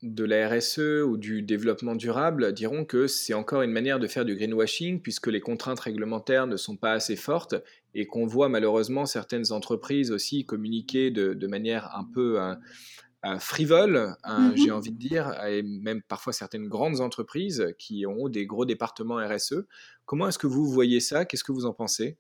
de 0.03 0.25
la 0.25 0.49
RSE 0.49 1.03
ou 1.07 1.17
du 1.17 1.43
développement 1.43 1.95
durable 1.95 2.53
diront 2.53 2.85
que 2.85 3.07
c'est 3.07 3.35
encore 3.35 3.63
une 3.63 3.73
manière 3.73 3.99
de 3.99 4.07
faire 4.07 4.25
du 4.25 4.37
greenwashing 4.37 5.01
puisque 5.01 5.27
les 5.27 5.41
contraintes 5.41 5.81
réglementaires 5.81 6.47
ne 6.47 6.57
sont 6.57 6.77
pas 6.77 6.93
assez 6.93 7.17
fortes 7.17 7.57
et 7.95 8.07
qu'on 8.07 8.27
voit 8.27 8.49
malheureusement 8.49 9.05
certaines 9.05 9.53
entreprises 9.53 10.11
aussi 10.11 10.47
communiquer 10.47 11.11
de 11.11 11.47
manière 11.47 11.95
un 11.95 12.05
peu 12.05 12.39
frivoles, 13.39 14.15
hein, 14.25 14.53
j'ai 14.55 14.71
envie 14.71 14.93
de 14.93 14.99
dire, 14.99 15.33
et 15.45 15.63
même 15.63 16.03
parfois 16.03 16.33
certaines 16.33 16.69
grandes 16.69 17.01
entreprises 17.01 17.75
qui 17.79 18.07
ont 18.07 18.29
des 18.29 18.47
gros 18.47 18.65
départements 18.65 19.17
RSE. 19.17 19.67
Comment 20.05 20.29
est-ce 20.29 20.39
que 20.39 20.47
vous 20.47 20.67
voyez 20.67 21.01
ça? 21.01 21.25
Qu'est-ce 21.25 21.45
que 21.45 21.53
vous 21.53 21.67
en 21.67 21.73
pensez? 21.73 22.19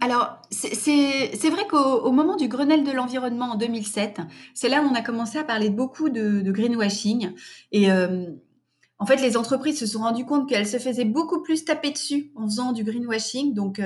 Alors, 0.00 0.40
c'est 0.50 1.50
vrai 1.50 1.66
qu'au 1.68 2.12
moment 2.12 2.36
du 2.36 2.48
Grenelle 2.48 2.84
de 2.84 2.92
l'environnement 2.92 3.52
en 3.52 3.56
2007, 3.56 4.20
c'est 4.54 4.68
là 4.68 4.82
où 4.82 4.86
on 4.86 4.94
a 4.94 5.02
commencé 5.02 5.38
à 5.38 5.44
parler 5.44 5.70
beaucoup 5.70 6.10
de, 6.10 6.42
greenwashing. 6.50 7.32
Et 7.72 7.90
en 7.90 9.06
fait, 9.06 9.16
les 9.16 9.36
entreprises 9.36 9.80
se 9.80 9.86
sont 9.86 10.00
rendues 10.00 10.24
compte 10.24 10.48
qu'elles 10.48 10.66
se 10.66 10.78
faisaient 10.78 11.04
beaucoup 11.04 11.42
plus 11.42 11.64
taper 11.64 11.90
dessus 11.90 12.30
en 12.36 12.46
faisant 12.46 12.72
du 12.72 12.84
greenwashing. 12.84 13.52
Donc, 13.54 13.80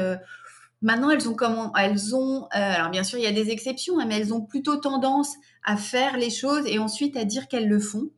Maintenant, 0.82 1.10
elles 1.10 1.28
ont 1.28 1.34
comment 1.34 1.72
Elles 1.76 2.14
ont, 2.14 2.44
euh, 2.44 2.48
alors 2.52 2.90
bien 2.90 3.04
sûr, 3.04 3.18
il 3.18 3.24
y 3.24 3.28
a 3.28 3.32
des 3.32 3.50
exceptions, 3.50 3.98
hein, 3.98 4.06
mais 4.06 4.18
elles 4.18 4.32
ont 4.32 4.40
plutôt 4.40 4.76
tendance 4.76 5.34
à 5.64 5.76
faire 5.76 6.16
les 6.16 6.30
choses 6.30 6.66
et 6.66 6.78
ensuite 6.78 7.16
à 7.16 7.24
dire 7.24 7.48
qu'elles 7.48 7.68
le 7.68 7.78
font. 7.78 8.08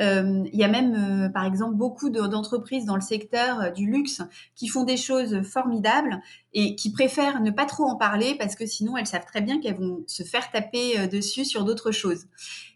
Euh, 0.00 0.44
il 0.52 0.58
y 0.58 0.64
a 0.64 0.68
même, 0.68 0.94
euh, 0.94 1.28
par 1.28 1.44
exemple, 1.44 1.74
beaucoup 1.74 2.10
d'entreprises 2.10 2.84
dans 2.84 2.94
le 2.94 3.00
secteur 3.00 3.72
du 3.72 3.86
luxe 3.86 4.22
qui 4.54 4.68
font 4.68 4.84
des 4.84 4.96
choses 4.96 5.42
formidables 5.42 6.20
et 6.52 6.76
qui 6.76 6.92
préfèrent 6.92 7.40
ne 7.40 7.50
pas 7.50 7.66
trop 7.66 7.84
en 7.84 7.96
parler 7.96 8.36
parce 8.38 8.54
que 8.54 8.64
sinon 8.64 8.96
elles 8.96 9.06
savent 9.06 9.26
très 9.26 9.40
bien 9.40 9.60
qu'elles 9.60 9.76
vont 9.76 10.04
se 10.06 10.22
faire 10.22 10.50
taper 10.50 11.08
dessus 11.08 11.44
sur 11.44 11.64
d'autres 11.64 11.90
choses. 11.90 12.26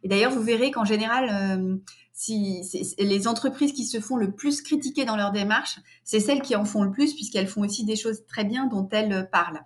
Et 0.02 0.09
d'ailleurs, 0.09 0.33
vous 0.33 0.42
verrez 0.42 0.72
qu'en 0.72 0.85
général, 0.85 1.81
si 2.12 2.62
les 2.98 3.27
entreprises 3.27 3.72
qui 3.72 3.85
se 3.85 3.98
font 3.98 4.16
le 4.16 4.33
plus 4.33 4.62
critiquer 4.62 5.05
dans 5.05 5.16
leur 5.16 5.33
démarche, 5.33 5.79
c'est 6.05 6.20
celles 6.20 6.42
qui 6.42 6.55
en 6.55 6.64
font 6.64 6.83
le 6.83 6.90
plus 6.90 7.14
puisqu'elles 7.14 7.48
font 7.48 7.62
aussi 7.62 7.85
des 7.85 7.96
choses 7.96 8.25
très 8.27 8.44
bien 8.44 8.66
dont 8.66 8.88
elles 8.90 9.29
parlent. 9.33 9.64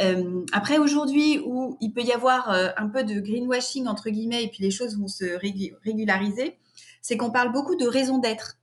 Euh, 0.00 0.44
après 0.52 0.78
aujourd'hui 0.78 1.40
où 1.44 1.76
il 1.80 1.92
peut 1.92 2.02
y 2.02 2.12
avoir 2.12 2.52
euh, 2.52 2.68
un 2.76 2.88
peu 2.88 3.02
de 3.02 3.18
greenwashing 3.18 3.88
entre 3.88 4.10
guillemets 4.10 4.44
et 4.44 4.48
puis 4.48 4.62
les 4.62 4.70
choses 4.70 4.96
vont 4.96 5.08
se 5.08 5.24
régulariser, 5.84 6.58
c'est 7.02 7.16
qu'on 7.16 7.30
parle 7.30 7.52
beaucoup 7.52 7.74
de 7.74 7.86
raison 7.86 8.18
d'être. 8.18 8.58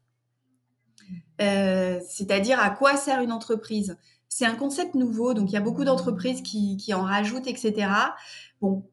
Euh, 1.42 2.00
c'est-à-dire 2.08 2.60
à 2.60 2.70
quoi 2.70 2.96
sert 2.96 3.22
une 3.22 3.32
entreprise? 3.32 3.98
C'est 4.30 4.46
un 4.46 4.56
concept 4.56 4.96
nouveau, 4.96 5.34
donc 5.34 5.50
il 5.50 5.54
y 5.54 5.58
a 5.58 5.62
beaucoup 5.62 5.84
d'entreprises 5.84 6.42
qui, 6.42 6.78
qui 6.78 6.94
en 6.94 7.04
rajoutent, 7.04 7.48
etc. 7.48 7.90
Bon, 8.62 8.86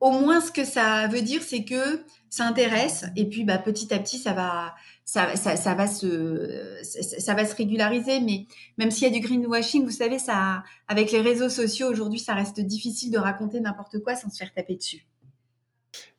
au 0.00 0.10
moins, 0.12 0.40
ce 0.40 0.50
que 0.50 0.64
ça 0.64 1.06
veut 1.08 1.22
dire, 1.22 1.42
c'est 1.42 1.64
que 1.64 2.02
ça 2.30 2.46
intéresse 2.46 3.04
et 3.16 3.28
puis 3.28 3.44
bah, 3.44 3.58
petit 3.58 3.92
à 3.92 3.98
petit, 3.98 4.18
ça 4.18 4.32
va, 4.32 4.74
ça, 5.04 5.36
ça, 5.36 5.56
ça 5.56 5.74
va 5.74 5.86
se, 5.86 6.78
ça, 6.82 7.34
va 7.34 7.44
se 7.44 7.54
régulariser. 7.54 8.20
Mais 8.20 8.46
même 8.78 8.90
s'il 8.90 9.06
y 9.06 9.10
a 9.10 9.18
du 9.18 9.20
greenwashing, 9.20 9.84
vous 9.84 9.90
savez, 9.90 10.18
ça, 10.18 10.62
avec 10.88 11.12
les 11.12 11.20
réseaux 11.20 11.48
sociaux 11.48 11.88
aujourd'hui, 11.88 12.20
ça 12.20 12.34
reste 12.34 12.60
difficile 12.60 13.10
de 13.10 13.18
raconter 13.18 13.60
n'importe 13.60 13.98
quoi 13.98 14.16
sans 14.16 14.30
se 14.30 14.38
faire 14.38 14.52
taper 14.52 14.76
dessus. 14.76 15.04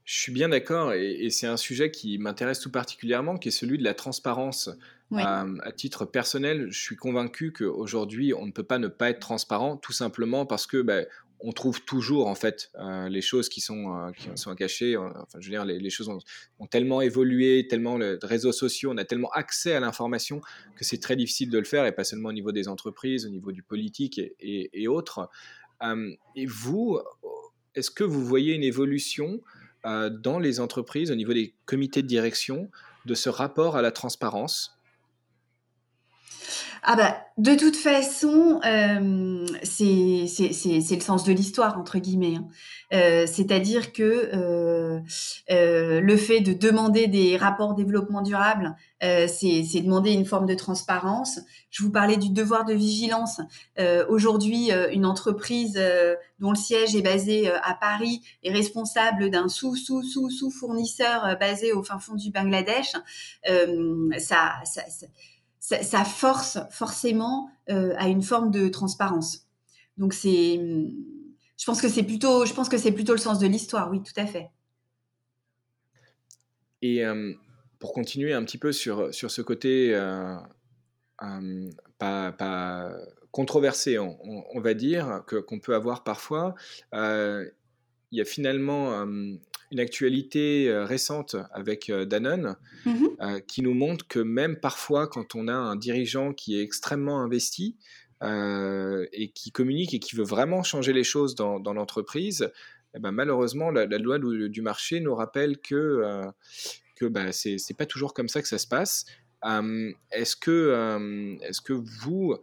Je 0.04 0.20
suis 0.20 0.32
bien 0.34 0.50
d'accord 0.50 0.94
et, 0.94 1.30
c'est 1.30 1.48
un 1.48 1.58
sujet 1.58 1.90
qui 1.90 2.18
m'intéresse 2.18 2.60
tout 2.60 2.72
particulièrement, 2.72 3.38
qui 3.38 3.48
est 3.48 3.52
celui 3.52 3.78
de 3.78 3.84
la 3.84 3.94
transparence. 3.94 4.70
Euh, 5.14 5.58
à 5.64 5.72
titre 5.74 6.06
personnel, 6.06 6.68
je 6.70 6.80
suis 6.80 6.96
convaincu 6.96 7.52
qu'aujourd'hui, 7.52 8.34
on 8.34 8.46
ne 8.46 8.52
peut 8.52 8.64
pas 8.64 8.78
ne 8.78 8.88
pas 8.88 9.10
être 9.10 9.20
transparent, 9.20 9.76
tout 9.78 9.92
simplement 9.92 10.46
parce 10.46 10.68
que 10.68 10.82
bah, 10.82 11.02
on 11.44 11.52
trouve 11.52 11.82
toujours 11.84 12.28
en 12.28 12.36
fait 12.36 12.72
euh, 12.76 13.10
les 13.10 13.22
choses 13.22 13.50
qui 13.50 13.62
sont, 13.62 13.96
euh, 13.96 14.12
qui 14.12 14.30
sont 14.36 14.54
cachées. 14.56 14.96
Euh, 14.96 15.10
enfin, 15.16 15.40
je 15.40 15.48
veux 15.48 15.52
dire, 15.52 15.66
les, 15.66 15.90
choses 15.90 16.10
ont, 16.10 16.68
tellement 16.68 17.02
évolué, 17.02 17.68
tellement 17.68 17.98
les 17.98 18.18
réseaux 18.22 18.52
sociaux, 18.52 18.92
on 18.94 18.98
a 18.98 19.06
tellement 19.06 19.32
accès 19.32 19.74
à 19.74 19.80
l'information 19.80 20.42
que 20.76 20.84
c'est 20.84 21.00
très 21.00 21.16
difficile 21.16 21.50
de 21.50 21.58
le 21.58 21.66
faire, 21.66 21.86
et 21.86 21.92
pas 21.92 22.04
seulement 22.04 22.30
au 22.30 22.34
niveau 22.34 22.52
des 22.52 22.68
entreprises, 22.68 23.26
au 23.26 23.30
niveau 23.30 23.52
du 23.52 23.64
politique 23.64 24.22
et, 24.40 24.88
autres. 24.88 25.30
et 26.36 26.46
vous, 26.46 27.00
est-ce 27.76 27.92
que 27.92 28.04
vous 28.04 28.24
voyez 28.24 28.54
une 28.54 28.64
évolution 28.64 29.42
dans 29.84 30.40
les 30.40 30.60
entreprises, 30.60 31.12
au 31.12 31.16
niveau 31.16 31.34
des 31.34 31.56
comités 31.66 32.02
de 32.02 32.08
direction, 32.08 32.70
de 33.06 33.16
ce 33.16 33.30
rapport 33.30 33.76
à 33.76 33.82
la 33.82 33.92
transparence? 33.92 34.80
Ah 36.84 36.96
bah, 36.96 37.16
de 37.38 37.54
toute 37.54 37.76
façon, 37.76 38.60
euh, 38.66 39.46
c'est 39.64 40.26
le 40.26 41.00
sens 41.00 41.24
de 41.24 41.32
l'histoire, 41.32 41.78
entre 41.80 42.00
guillemets. 42.00 42.38
Hein. 42.38 42.48
Euh, 42.94 43.26
c'est-à-dire 43.28 43.94
que 43.94 44.32
euh, 44.34 45.00
le 45.48 46.18
fait 46.18 46.42
de 46.42 46.54
demander 46.54 47.08
des 47.08 47.38
rapports 47.38 47.76
développement 47.76 48.22
durable, 48.22 48.76
c'est 49.00 49.82
demander 49.82 50.12
une 50.12 50.26
forme 50.26 50.46
de 50.46 50.56
transparence. 50.56 51.40
Je 51.70 51.84
vous 51.84 51.92
parlais 51.92 52.18
du 52.18 52.30
devoir 52.30 52.66
de 52.66 52.74
vigilance. 52.74 53.42
Aujourd'hui, 54.10 54.70
une 54.92 55.06
entreprise 55.08 55.80
dont 56.40 56.52
le 56.52 56.56
siège 56.56 56.96
est 56.96 57.02
basé 57.02 57.50
à 57.50 57.74
Paris 57.74 58.22
est 58.44 58.52
responsable 58.52 59.32
d'un 59.32 59.48
sous-sous-sous-sous-fournisseur 59.48 61.36
basé 61.40 61.74
au 61.74 61.82
fin 61.82 61.98
fond 61.98 62.14
du 62.14 62.30
Bangladesh. 62.30 62.94
ça, 64.20 64.54
force 66.06 66.60
forcément 66.70 67.50
euh, 67.70 67.94
à 67.98 68.08
une 68.08 68.22
forme 68.22 68.52
de 68.52 68.68
transparence. 68.68 69.48
Donc 69.98 70.14
c'est, 70.14 70.60
je 71.58 71.66
pense 71.66 71.82
que 71.82 71.88
c'est 71.88 72.04
plutôt, 72.04 72.46
je 72.46 72.54
pense 72.54 72.70
que 72.70 72.78
c'est 72.78 72.92
plutôt 72.92 73.14
le 73.14 73.20
sens 73.20 73.40
de 73.40 73.48
l'histoire, 73.48 73.90
oui, 73.92 74.02
tout 74.02 74.20
à 74.20 74.26
fait. 74.26 74.50
Et 76.82 77.06
euh, 77.06 77.34
pour 77.80 77.94
continuer 77.94 78.34
un 78.34 78.44
petit 78.44 78.58
peu 78.58 78.72
sur, 78.72 79.14
sur 79.14 79.30
ce 79.30 79.42
côté 79.42 79.94
euh, 79.94 80.36
pas, 82.00 82.92
controversé, 83.30 83.98
on, 83.98 84.60
va 84.60 84.74
dire, 84.74 85.24
que, 85.28 85.38
qu'on 85.38 85.60
peut 85.60 85.76
avoir 85.76 86.04
parfois, 86.04 86.56
il 86.92 87.52
y 88.12 88.20
a 88.20 88.26
finalement 88.26 89.06
une 89.72 89.80
actualité 89.80 90.70
euh, 90.70 90.86
récente 90.86 91.36
avec 91.52 91.90
euh, 91.90 92.06
Danone 92.06 92.58
mmh 92.86 93.06
euh, 93.22 93.40
qui 93.40 93.62
nous 93.62 93.76
montre 93.76 94.08
que 94.08 94.20
même 94.20 94.60
parfois 94.60 95.08
quand 95.08 95.36
on 95.36 95.48
a 95.48 95.54
un 95.54 95.76
dirigeant 95.76 96.34
qui 96.34 96.58
est 96.58 96.64
extrêmement 96.64 97.22
investi 97.22 97.78
et 98.24 99.32
qui 99.34 99.52
communique 99.52 99.96
et 99.96 100.00
qui 100.00 100.16
veut 100.16 100.24
vraiment 100.24 100.62
changer 100.62 100.94
les 100.94 101.04
choses 101.04 101.34
dans, 101.34 101.74
l'entreprise, 101.74 102.52
eh 102.94 103.00
ben, 103.00 103.12
malheureusement 103.12 103.72
la, 103.72 103.86
loi 103.86 104.20
du, 104.20 104.62
marché 104.62 105.00
nous 105.00 105.16
rappelle 105.16 105.58
que, 105.58 106.22
que 106.96 107.06
bah, 107.06 107.32
c'est 107.32 107.76
pas 107.76 107.88
toujours 107.88 108.14
comme 108.14 108.30
ça 108.30 108.44
que 108.44 108.48
ça 108.48 108.60
se 108.60 108.68
passe. 108.68 109.06
est-ce 110.12 110.36
que, 110.36 111.40
est-ce 111.42 111.62
que 111.62 111.74
vous, 111.74 112.36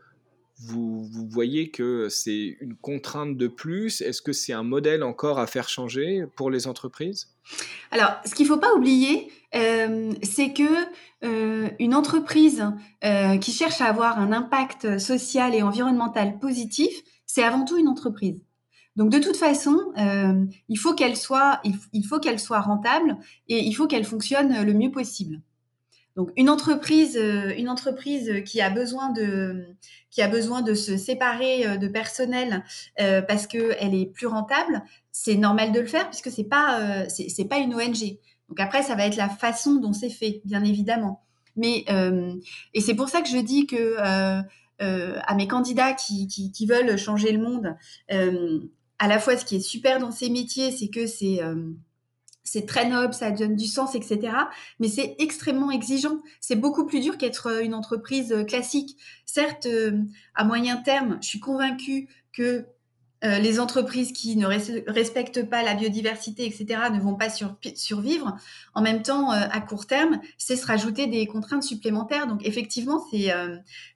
vous, 0.61 1.09
voyez 1.31 1.71
que 1.71 2.09
c'est 2.09 2.57
une 2.61 2.75
contrainte 2.75 3.37
de 3.37 3.47
plus 3.47 4.01
Est-ce 4.01 4.21
que 4.21 4.33
c'est 4.33 4.53
un 4.53 4.65
modèle 4.65 5.03
encore 5.03 5.39
à 5.39 5.47
faire 5.47 5.69
changer 5.69 6.25
pour 6.37 6.51
les 6.51 6.67
entreprises? 6.67 7.29
Alors, 7.91 8.11
ce 8.25 8.35
qu'il 8.35 8.45
ne 8.47 8.51
faut 8.51 8.59
pas 8.59 8.75
oublier, 8.75 9.31
euh, 9.55 10.13
c'est 10.23 10.53
que 10.53 10.65
euh, 11.25 11.69
une 11.79 11.95
entreprise 11.95 12.65
euh, 13.05 13.39
qui 13.39 13.53
cherche 13.53 13.81
à 13.81 13.87
avoir 13.87 14.19
un 14.19 14.33
impact 14.33 14.99
social 14.99 15.55
et 15.55 15.63
environnemental 15.63 16.39
positif, 16.39 16.93
c'est 17.25 17.45
avant 17.45 17.65
tout 17.65 17.79
une 17.79 17.89
entreprise. 17.89 18.41
Donc 18.97 19.11
de 19.11 19.21
toute 19.21 19.37
façon, 19.37 19.79
il 20.69 20.77
faut 20.77 20.93
qu'elle 20.93 21.17
soit, 21.17 21.61
il 21.93 22.05
faut 22.05 22.19
qu'elle 22.19 22.41
soit 22.41 22.59
rentable 22.59 23.17
et 23.47 23.61
il 23.61 23.73
faut 23.73 23.87
qu'elle 23.87 24.03
fonctionne 24.03 24.65
le 24.65 24.75
mieux 24.75 24.91
possible. 24.91 25.41
Donc 26.19 26.33
une 26.37 26.51
entreprise, 26.51 27.17
euh, 27.17 27.55
une 27.57 27.69
entreprise 27.69 28.43
qui 28.45 28.61
a 28.61 28.71
besoin 28.71 29.13
de 29.13 30.75
se 30.75 30.97
séparer 30.97 31.65
euh, 31.65 31.77
de 31.77 31.87
personnel 31.87 32.65
euh, 33.01 33.23
parce 33.23 33.47
que 33.47 33.77
elle 33.79 33.95
est 33.95 34.07
plus 34.07 34.27
rentable, 34.27 34.83
c'est 35.13 35.37
normal 35.37 35.71
de 35.71 35.79
le 35.79 35.87
faire 35.87 36.11
puisque 36.11 36.33
c'est 36.33 36.49
pas 36.49 37.09
c'est 37.09 37.45
pas 37.45 37.59
une 37.59 37.73
ONG. 37.73 38.19
Donc 38.49 38.59
après 38.59 38.83
ça 38.83 38.97
va 38.97 39.07
être 39.07 39.15
la 39.15 39.29
façon 39.29 39.77
dont 39.77 39.93
c'est 39.93 40.11
fait, 40.11 40.43
bien 40.45 40.65
évidemment. 40.65 41.23
Mais 41.55 41.85
et 42.75 42.81
c'est 42.81 42.95
pour 42.95 43.09
ça 43.09 43.23
que 43.23 43.29
je 43.29 43.39
dis 43.39 43.69
que 43.69 43.97
à 43.99 45.35
mes 45.37 45.47
candidats 45.47 45.93
qui, 45.93 46.67
veulent 46.69 46.99
changer 46.99 47.31
le 47.31 47.39
monde, 47.39 47.77
à 48.99 49.07
la 49.07 49.21
fois 49.21 49.37
ce 49.37 49.45
qui 49.45 49.57
est 49.57 49.61
super 49.61 50.01
dans 50.01 50.11
ces 50.11 50.31
métiers, 50.31 50.73
c'est 50.73 50.89
que 50.89 51.07
c'est 51.07 51.41
c'est 52.51 52.67
très 52.67 52.89
noble, 52.89 53.13
ça 53.13 53.31
donne 53.31 53.57
du 53.57 53.67
sens, 53.67 53.95
etc. 53.95 54.33
Mais 54.81 54.89
c'est 54.89 55.17
extrêmement 55.19 55.71
exigeant. 55.71 56.23
C'est 56.41 56.57
beaucoup 56.57 56.87
plus 56.87 57.01
dur 57.01 57.19
qu'être 57.19 57.49
euh, 57.49 57.63
une 57.63 57.75
entreprise 57.75 58.33
euh, 58.33 58.45
classique. 58.45 58.97
Certes, 59.27 59.67
euh, 59.67 60.03
à 60.35 60.45
moyen 60.45 60.77
terme, 60.77 61.19
je 61.21 61.29
suis 61.29 61.41
convaincue 61.41 62.09
que 62.33 62.67
les 63.21 63.59
entreprises 63.59 64.13
qui 64.13 64.37
ne 64.37 64.47
respectent 64.47 65.43
pas 65.43 65.65
la 65.65 65.75
biodiversité, 65.75 66.47
etc., 66.47 66.83
ne 66.93 67.01
vont 67.01 67.17
pas 67.17 67.27
survivre. 67.75 68.37
En 68.75 68.81
même 68.81 69.03
temps, 69.03 69.33
à 69.33 69.61
court 69.61 69.89
terme, 69.89 70.21
c'est 70.37 70.55
se 70.55 70.65
rajouter 70.65 71.09
des 71.09 71.27
contraintes 71.27 71.65
supplémentaires. 71.65 72.29
Donc, 72.29 72.47
effectivement, 72.47 73.05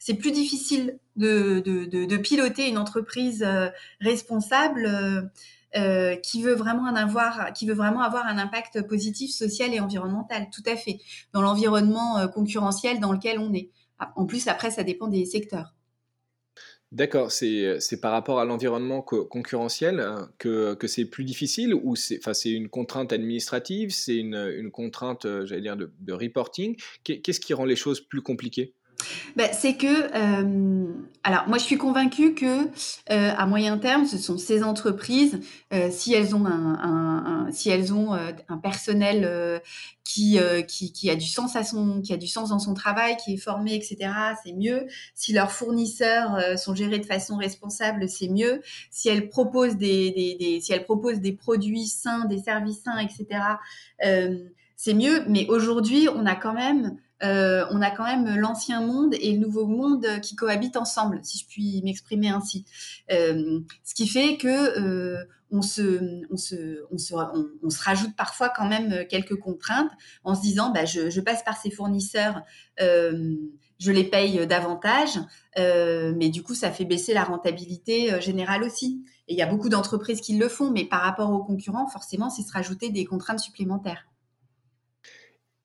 c'est 0.00 0.14
plus 0.14 0.32
difficile 0.32 0.98
de, 1.14 2.16
piloter 2.16 2.68
une 2.68 2.78
entreprise 2.78 3.46
responsable 4.00 5.30
euh, 5.76 6.16
qui 6.16 6.42
veut 6.42 6.54
vraiment 6.54 6.82
en 6.82 6.94
avoir, 6.94 7.40
un 7.40 8.38
impact 8.38 8.86
positif 8.86 9.30
social 9.30 9.72
et 9.72 9.80
environnemental. 9.80 10.48
Tout 10.52 10.62
à 10.66 10.76
fait. 10.76 10.98
Dans 11.32 11.42
l'environnement 11.42 12.18
euh, 12.18 12.28
concurrentiel 12.28 13.00
dans 13.00 13.12
lequel 13.12 13.38
on 13.38 13.52
est. 13.54 13.70
Ah, 13.98 14.12
en 14.16 14.26
plus, 14.26 14.48
après, 14.48 14.70
ça 14.70 14.82
dépend 14.82 15.08
des 15.08 15.24
secteurs. 15.24 15.74
D'accord, 16.90 17.32
c'est 17.32 18.00
par 18.02 18.12
rapport 18.12 18.38
à 18.38 18.44
l'environnement 18.44 19.00
concurrentiel 19.00 20.04
que, 20.36 20.76
c'est 20.86 21.06
plus 21.06 21.24
difficile 21.24 21.72
ou 21.74 21.96
c'est 21.96 22.20
une 22.50 22.68
contrainte 22.68 23.14
administrative, 23.14 23.92
c'est 23.92 24.16
une, 24.16 24.70
contrainte, 24.70 25.26
j'allais 25.46 25.62
dire, 25.62 25.76
de 25.78 26.12
reporting? 26.12 26.76
Qu'est-ce 27.02 27.40
qui 27.40 27.54
rend 27.54 27.64
les 27.64 27.76
choses 27.76 28.02
plus 28.02 28.20
compliquées? 28.20 28.74
Bah, 29.36 29.52
c'est 29.52 29.74
que, 29.74 29.86
euh, 29.86 30.92
alors 31.24 31.48
moi 31.48 31.58
je 31.58 31.64
suis 31.64 31.78
convaincue 31.78 32.34
que 32.34 32.66
euh, 33.10 33.32
à 33.36 33.46
moyen 33.46 33.78
terme, 33.78 34.06
ce 34.06 34.18
sont 34.18 34.38
ces 34.38 34.62
entreprises, 34.62 35.40
euh, 35.72 35.88
si 35.90 36.12
elles 36.12 36.34
ont 36.34 36.44
un, 36.46 37.48
si 37.52 37.70
elles 37.70 37.92
ont 37.92 38.12
un 38.12 38.58
personnel 38.58 39.60
qui, 40.04 40.38
qui, 40.68 41.10
a 41.10 41.16
du 41.16 41.26
sens 41.26 41.56
à 41.56 41.64
son, 41.64 42.00
qui 42.00 42.12
a 42.12 42.16
du 42.16 42.26
sens 42.26 42.50
dans 42.50 42.58
son 42.58 42.74
travail, 42.74 43.16
qui 43.16 43.34
est 43.34 43.38
formé, 43.38 43.74
etc. 43.74 44.12
C'est 44.44 44.52
mieux. 44.52 44.86
Si 45.14 45.32
leurs 45.32 45.52
fournisseurs 45.52 46.58
sont 46.58 46.74
gérés 46.74 46.98
de 46.98 47.06
façon 47.06 47.36
responsable, 47.36 48.08
c'est 48.08 48.28
mieux. 48.28 48.62
Si 48.90 49.08
elles 49.08 49.28
proposent 49.28 49.76
des, 49.76 50.58
si 50.62 50.72
elles 50.72 50.84
proposent 50.84 51.20
des 51.20 51.32
produits 51.32 51.86
sains, 51.86 52.26
des 52.26 52.38
services 52.38 52.82
sains, 52.82 52.98
etc. 52.98 53.26
c'est 54.76 54.94
mieux. 54.94 55.24
Mais 55.28 55.46
aujourd'hui, 55.48 56.08
on 56.14 56.26
a 56.26 56.34
quand 56.34 56.54
même 56.54 56.98
euh, 57.22 57.64
on 57.70 57.80
a 57.82 57.90
quand 57.90 58.04
même 58.04 58.36
l'ancien 58.36 58.80
monde 58.80 59.14
et 59.20 59.32
le 59.32 59.38
nouveau 59.38 59.66
monde 59.66 60.06
qui 60.22 60.34
cohabitent 60.34 60.76
ensemble, 60.76 61.20
si 61.22 61.38
je 61.38 61.46
puis 61.46 61.80
m'exprimer 61.84 62.28
ainsi. 62.28 62.64
Euh, 63.12 63.60
ce 63.84 63.94
qui 63.94 64.08
fait 64.08 64.36
que 64.36 64.80
euh, 64.80 65.24
on, 65.50 65.62
se, 65.62 66.00
rajoute 67.84 68.16
parfois 68.16 68.48
quand 68.48 68.66
même 68.66 69.06
quelques 69.08 69.36
contraintes 69.36 69.90
en 70.24 70.34
se 70.34 70.40
disant 70.40 70.72
bah, 70.72 70.84
je, 70.84 71.20
passe 71.20 71.44
par 71.44 71.56
ces 71.56 71.70
fournisseurs, 71.70 72.42
je 72.78 73.92
les 73.92 74.04
paye 74.04 74.46
davantage, 74.46 75.18
mais 75.56 76.30
du 76.30 76.42
coup 76.42 76.54
ça 76.54 76.70
fait 76.70 76.86
baisser 76.86 77.12
la 77.12 77.24
rentabilité 77.24 78.20
générale 78.20 78.64
aussi. 78.64 79.04
Et 79.28 79.34
il 79.34 79.38
y 79.38 79.42
a 79.42 79.46
beaucoup 79.46 79.68
d'entreprises 79.68 80.20
qui 80.20 80.36
le 80.36 80.48
font, 80.48 80.70
mais 80.70 80.84
par 80.84 81.02
rapport 81.02 81.30
aux 81.30 81.44
concurrents, 81.44 81.86
forcément, 81.86 82.30
c'est 82.30 82.42
se 82.42 82.52
rajouter 82.52 82.90
des 82.90 83.04
contraintes 83.04 83.38
supplémentaires. 83.38 84.06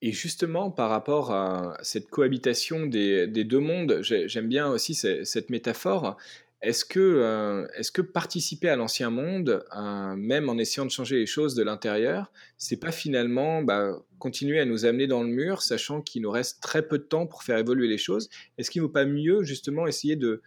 Et 0.01 0.11
justement, 0.11 0.69
par 0.69 0.89
rapport 0.89 1.31
à 1.31 1.77
cette 1.81 2.09
cohabitation 2.09 2.85
des, 2.85 3.27
deux 3.27 3.59
mondes, 3.59 3.99
j'aime 4.01 4.47
bien 4.47 4.67
aussi 4.69 4.93
cette 4.93 5.49
métaphore. 5.49 6.17
Est-ce 6.61 6.85
que, 6.85 6.99
euh, 6.99 7.67
est 7.75 7.91
que 7.91 8.01
participer 8.01 8.69
à 8.69 8.75
l'ancien 8.75 9.11
monde, 9.11 9.63
euh, 9.75 10.15
même 10.15 10.49
en 10.49 10.57
essayant 10.57 10.85
de 10.85 10.91
changer 10.91 11.17
les 11.17 11.27
choses 11.27 11.53
de 11.53 11.61
l'intérieur, 11.63 12.31
c'est 12.57 12.79
pas 12.79 12.91
finalement 12.91 13.61
bah, 13.61 13.91
continuer 14.17 14.59
à 14.59 14.65
nous 14.65 14.85
amener 14.85 15.05
dans 15.05 15.21
le 15.21 15.29
mur, 15.29 15.61
sachant 15.61 16.01
qu'il 16.01 16.23
nous 16.23 16.31
reste 16.31 16.61
très 16.61 16.87
peu 16.87 16.97
de 16.97 17.03
temps 17.03 17.27
pour 17.27 17.43
faire 17.43 17.59
évoluer 17.59 17.87
les 17.87 17.99
choses? 17.99 18.29
Est-ce 18.57 18.71
qu'il 18.71 18.81
ne 18.81 18.87
vaut 18.87 18.91
pas 18.91 19.05
mieux 19.05 19.43
justement 19.43 19.85
essayer 19.85 20.15
de 20.15 20.41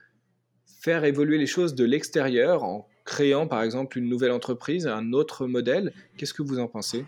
faire 0.80 1.04
évoluer 1.04 1.38
les 1.38 1.46
choses 1.46 1.76
de 1.76 1.84
l'extérieur 1.84 2.64
en 2.64 2.88
créant 3.04 3.46
par 3.46 3.62
exemple 3.62 3.96
une 3.96 4.08
nouvelle 4.08 4.32
entreprise, 4.32 4.88
un 4.88 5.12
autre 5.12 5.46
modèle? 5.46 5.92
Qu'est-ce 6.16 6.34
que 6.34 6.42
vous 6.42 6.58
en 6.58 6.66
pensez? 6.66 7.04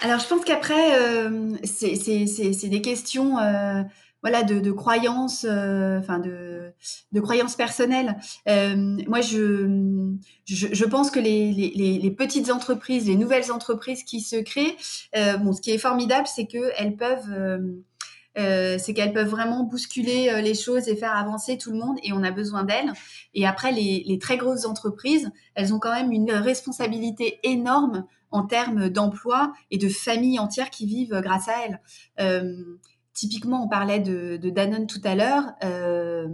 Alors, 0.00 0.18
je 0.18 0.26
pense 0.26 0.44
qu'après, 0.44 0.98
euh, 0.98 1.56
c'est 1.64 2.68
des 2.68 2.82
questions 2.82 3.38
euh, 3.38 3.82
voilà, 4.22 4.42
de, 4.42 4.60
de 4.60 4.70
croyances, 4.70 5.46
euh, 5.48 5.98
enfin 5.98 6.18
de, 6.18 6.72
de 7.12 7.20
croyances 7.20 7.56
personnelles. 7.56 8.16
Euh, 8.48 8.98
moi, 9.06 9.20
je, 9.20 10.14
je, 10.46 10.68
je, 10.72 10.84
pense 10.84 11.10
que 11.10 11.20
les, 11.20 11.52
les, 11.52 11.98
les, 11.98 12.10
petites 12.10 12.50
entreprises, 12.50 13.06
les 13.06 13.16
nouvelles 13.16 13.50
entreprises 13.50 14.02
qui 14.04 14.20
se 14.20 14.36
créent, 14.36 14.76
euh, 15.16 15.36
bon, 15.38 15.52
ce 15.52 15.60
qui 15.60 15.70
est 15.70 15.78
formidable, 15.78 16.26
c'est 16.26 16.46
qu'elles 16.46 16.96
peuvent... 16.96 17.30
Euh, 18.38 18.78
c'est 18.78 18.94
qu'elles 18.94 19.12
peuvent 19.12 19.28
vraiment 19.28 19.64
bousculer 19.64 20.40
les 20.40 20.54
choses 20.54 20.88
et 20.88 20.94
faire 20.94 21.16
avancer 21.16 21.58
tout 21.58 21.72
le 21.72 21.78
monde 21.78 21.98
et 22.04 22.12
on 22.12 22.22
a 22.22 22.30
besoin 22.30 22.62
d'elles. 22.62 22.92
Et 23.34 23.44
après, 23.44 23.72
les, 23.72 24.04
les, 24.06 24.18
très 24.20 24.36
grosses 24.36 24.64
entreprises, 24.66 25.30
elles 25.56 25.74
ont 25.74 25.80
quand 25.80 25.92
même 25.92 26.12
une 26.12 26.30
responsabilité 26.30 27.40
énorme 27.42 28.06
en 28.30 28.44
termes 28.44 28.88
d'emploi 28.88 29.52
et 29.70 29.78
de 29.78 29.88
familles 29.88 30.38
entières 30.38 30.70
qui 30.70 30.86
vivent 30.86 31.20
grâce 31.22 31.48
à 31.48 31.64
elles. 31.64 31.80
Euh, 32.20 32.78
typiquement, 33.12 33.64
on 33.64 33.68
parlait 33.68 34.00
de, 34.00 34.38
Danone 34.50 34.86
tout 34.86 35.00
à 35.04 35.14
l'heure. 35.14 35.44
Euh, 35.64 36.28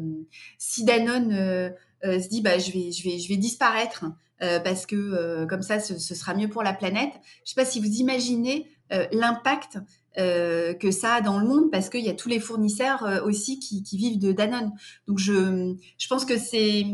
si 0.59 0.85
Danone 0.85 1.33
euh, 1.33 1.71
euh, 2.05 2.21
se 2.21 2.29
dit, 2.29 2.43
bah, 2.43 2.59
je 2.59 2.71
vais, 2.73 2.93
je 2.93 3.03
vais, 3.03 3.19
je 3.19 3.29
vais 3.29 3.37
disparaître 3.37 4.05
euh, 4.43 4.61
parce 4.61 4.87
que 4.87 4.97
euh, 4.97 5.47
comme 5.47 5.63
ça, 5.63 5.81
ce, 5.81 5.99
ce, 5.99 6.15
sera 6.15 6.35
mieux 6.35 6.49
pour 6.49 6.63
la 6.63 6.73
planète. 6.73 7.13
Je 7.13 7.19
ne 7.19 7.47
sais 7.47 7.55
pas 7.55 7.65
si 7.65 7.81
vous 7.81 8.01
imaginez 8.01 8.71
l'impact 9.11 9.79
que 10.17 10.91
ça 10.93 11.15
a 11.15 11.21
dans 11.21 11.41
le 11.41 11.45
monde 11.45 11.73
parce 11.73 11.89
qu'il 11.91 12.05
y 12.05 12.09
a 12.09 12.15
tous 12.15 12.29
les 12.29 12.39
fournisseurs 12.39 13.21
aussi 13.25 13.59
qui, 13.59 13.83
qui, 13.83 13.97
vivent 13.97 14.21
de 14.21 14.31
Danone. 14.31 14.71
Donc, 15.09 15.19
je, 15.19 15.75
je 15.99 16.07
pense 16.07 16.25
que 16.25 16.39
c'est 16.39 16.85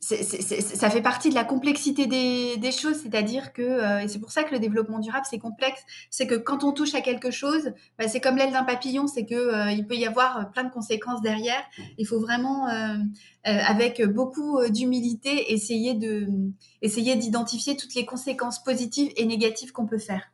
ça 0.00 0.90
fait 0.90 1.02
partie 1.02 1.30
de 1.30 1.34
la 1.34 1.44
complexité 1.44 2.06
des, 2.06 2.56
des 2.58 2.70
choses, 2.70 2.96
c'est-à-dire 2.96 3.52
que, 3.52 3.62
euh, 3.62 4.00
et 4.00 4.08
c'est 4.08 4.18
pour 4.18 4.30
ça 4.30 4.44
que 4.44 4.52
le 4.52 4.60
développement 4.60 4.98
durable, 4.98 5.24
c'est 5.28 5.38
complexe, 5.38 5.80
c'est 6.10 6.26
que 6.26 6.34
quand 6.34 6.64
on 6.64 6.72
touche 6.72 6.94
à 6.94 7.00
quelque 7.00 7.30
chose, 7.30 7.72
bah, 7.98 8.06
c'est 8.06 8.20
comme 8.20 8.36
l'aile 8.36 8.52
d'un 8.52 8.64
papillon, 8.64 9.06
c'est 9.06 9.24
que 9.24 9.34
euh, 9.34 9.70
il 9.72 9.86
peut 9.86 9.96
y 9.96 10.06
avoir 10.06 10.50
plein 10.52 10.64
de 10.64 10.70
conséquences 10.70 11.22
derrière. 11.22 11.62
Il 11.98 12.06
faut 12.06 12.20
vraiment, 12.20 12.68
euh, 12.68 12.98
avec 13.44 14.02
beaucoup 14.02 14.60
d'humilité, 14.68 15.52
essayer 15.52 15.94
de, 15.94 16.26
essayer 16.82 17.16
d'identifier 17.16 17.76
toutes 17.76 17.94
les 17.94 18.04
conséquences 18.04 18.62
positives 18.62 19.12
et 19.16 19.24
négatives 19.24 19.72
qu'on 19.72 19.86
peut 19.86 19.98
faire. 19.98 20.30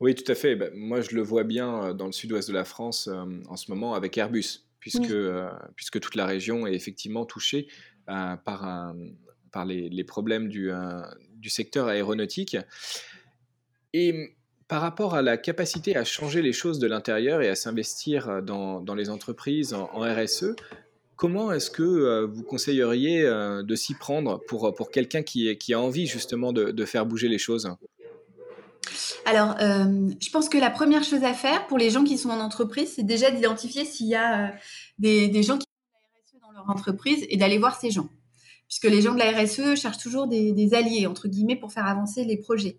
Oui, 0.00 0.14
tout 0.16 0.30
à 0.30 0.34
fait. 0.34 0.56
Ben, 0.56 0.72
moi, 0.74 1.00
je 1.00 1.14
le 1.14 1.22
vois 1.22 1.44
bien 1.44 1.94
dans 1.94 2.06
le 2.06 2.12
sud-ouest 2.12 2.48
de 2.48 2.54
la 2.54 2.64
France 2.64 3.08
en 3.48 3.56
ce 3.56 3.70
moment 3.70 3.94
avec 3.94 4.18
Airbus, 4.18 4.64
puisque, 4.80 5.14
puisque 5.76 6.00
toute 6.00 6.16
la 6.16 6.26
région 6.26 6.66
est 6.66 6.74
effectivement 6.74 7.24
touchée 7.24 7.68
euh, 8.08 8.36
par, 8.36 8.94
par 9.52 9.64
les, 9.64 9.88
les, 9.88 10.04
problèmes 10.04 10.48
du, 10.48 10.70
euh, 10.70 11.02
du, 11.36 11.50
secteur 11.50 11.88
aéronautique. 11.88 12.56
Et 13.92 14.36
par 14.68 14.80
rapport 14.80 15.14
à 15.14 15.22
la 15.22 15.36
capacité 15.36 15.96
à 15.96 16.04
changer 16.04 16.42
les 16.42 16.52
choses 16.52 16.78
de 16.78 16.86
l'intérieur 16.86 17.42
et 17.42 17.48
à 17.48 17.54
s'investir 17.54 18.42
dans, 18.42 18.80
dans, 18.80 18.94
les 18.94 19.10
entreprises 19.10 19.74
en, 19.74 20.00
RSE, 20.00 20.56
comment 21.16 21.52
est-ce 21.52 21.70
que 21.70 21.82
euh, 21.82 22.26
vous 22.26 22.42
conseilleriez 22.42 23.22
de 23.22 23.74
s'y 23.74 23.94
prendre 23.94 24.40
pour, 24.46 24.74
pour 24.74 24.90
quelqu'un 24.90 25.22
qui, 25.22 25.56
qui, 25.58 25.74
a 25.74 25.80
envie 25.80 26.06
justement 26.06 26.52
de, 26.52 26.70
de 26.70 26.84
faire 26.84 27.06
bouger 27.06 27.28
les 27.28 27.38
choses? 27.38 27.68
Alors, 29.24 29.56
euh, 29.60 30.10
je 30.20 30.30
pense 30.30 30.48
que 30.48 30.58
la 30.58 30.70
première 30.70 31.04
chose 31.04 31.22
à 31.24 31.32
faire 31.32 31.66
pour 31.66 31.78
les 31.78 31.90
gens 31.90 32.04
qui 32.04 32.18
sont 32.18 32.30
en 32.30 32.40
entreprise, 32.40 32.94
c'est 32.96 33.04
déjà 33.04 33.30
d'identifier 33.30 33.84
s'il 33.84 34.08
y 34.08 34.14
a 34.14 34.46
euh, 34.46 34.48
des, 34.98 35.28
des, 35.28 35.42
gens 35.42 35.58
qui 35.58 35.66
leur 36.54 36.70
entreprise 36.70 37.24
et 37.28 37.36
d'aller 37.36 37.58
voir 37.58 37.78
ces 37.78 37.90
gens. 37.90 38.08
Puisque 38.68 38.84
les 38.84 39.02
gens 39.02 39.12
de 39.12 39.18
la 39.18 39.30
RSE 39.32 39.78
cherchent 39.78 39.98
toujours 39.98 40.26
des, 40.26 40.74
alliés, 40.74 41.06
entre 41.06 41.28
guillemets, 41.28 41.56
pour 41.56 41.72
faire 41.72 41.86
avancer 41.86 42.24
les 42.24 42.38
projets. 42.38 42.78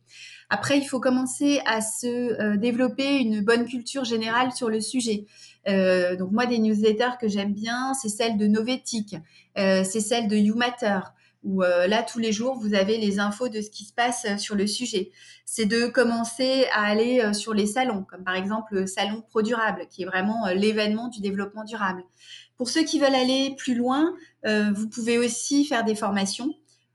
Après, 0.50 0.78
il 0.80 0.86
faut 0.86 1.00
commencer 1.00 1.62
à 1.66 1.82
se 1.82 2.08
euh, 2.08 2.58
développer 2.58 3.20
une 3.20 3.42
bonne 3.42 3.66
culture 3.66 4.04
générale 4.04 4.52
sur 4.52 4.70
le 4.70 4.82
sujet. 4.82 5.26
Euh, 5.68 6.16
donc 6.16 6.32
moi, 6.32 6.48
des 6.48 6.58
newsletters 6.58 7.18
que 7.22 7.28
j'aime 7.28 7.54
bien, 7.54 7.94
c'est 7.94 8.10
celle 8.10 8.38
de 8.38 8.48
Novetic, 8.48 9.16
euh, 9.58 9.84
c'est 9.84 10.00
celle 10.00 10.28
de 10.28 10.36
YouMatter, 10.36 11.00
où 11.44 11.62
là, 11.62 12.04
tous 12.04 12.20
les 12.20 12.32
jours, 12.32 12.58
vous 12.58 12.74
avez 12.74 12.98
les 12.98 13.20
infos 13.20 13.50
de 13.50 13.60
ce 13.60 13.70
qui 13.70 13.84
se 13.84 13.92
passe 13.92 14.26
sur 14.38 14.56
le 14.56 14.66
sujet. 14.66 15.12
C'est 15.46 15.66
de 15.66 15.88
commencer 15.88 16.66
à 16.74 16.86
aller 16.86 17.34
sur 17.34 17.54
les 17.54 17.68
salons, 17.68 18.06
comme 18.10 18.24
par 18.24 18.36
exemple 18.36 18.76
le 18.76 18.88
salon 18.88 19.22
Pro 19.30 19.42
Durable, 19.42 19.88
qui 19.90 20.04
est 20.04 20.06
vraiment 20.06 20.48
l'événement 20.56 21.10
du 21.10 21.20
développement 21.20 21.66
durable. 21.66 22.02
Pour 22.64 22.70
ceux 22.70 22.86
qui 22.86 22.98
veulent 22.98 23.14
aller 23.14 23.54
plus 23.58 23.76
loin, 23.76 24.16
euh, 24.46 24.72
vous 24.74 24.88
pouvez 24.88 25.18
aussi 25.18 25.66
faire 25.66 25.84
des 25.84 25.96
formations. 25.96 26.46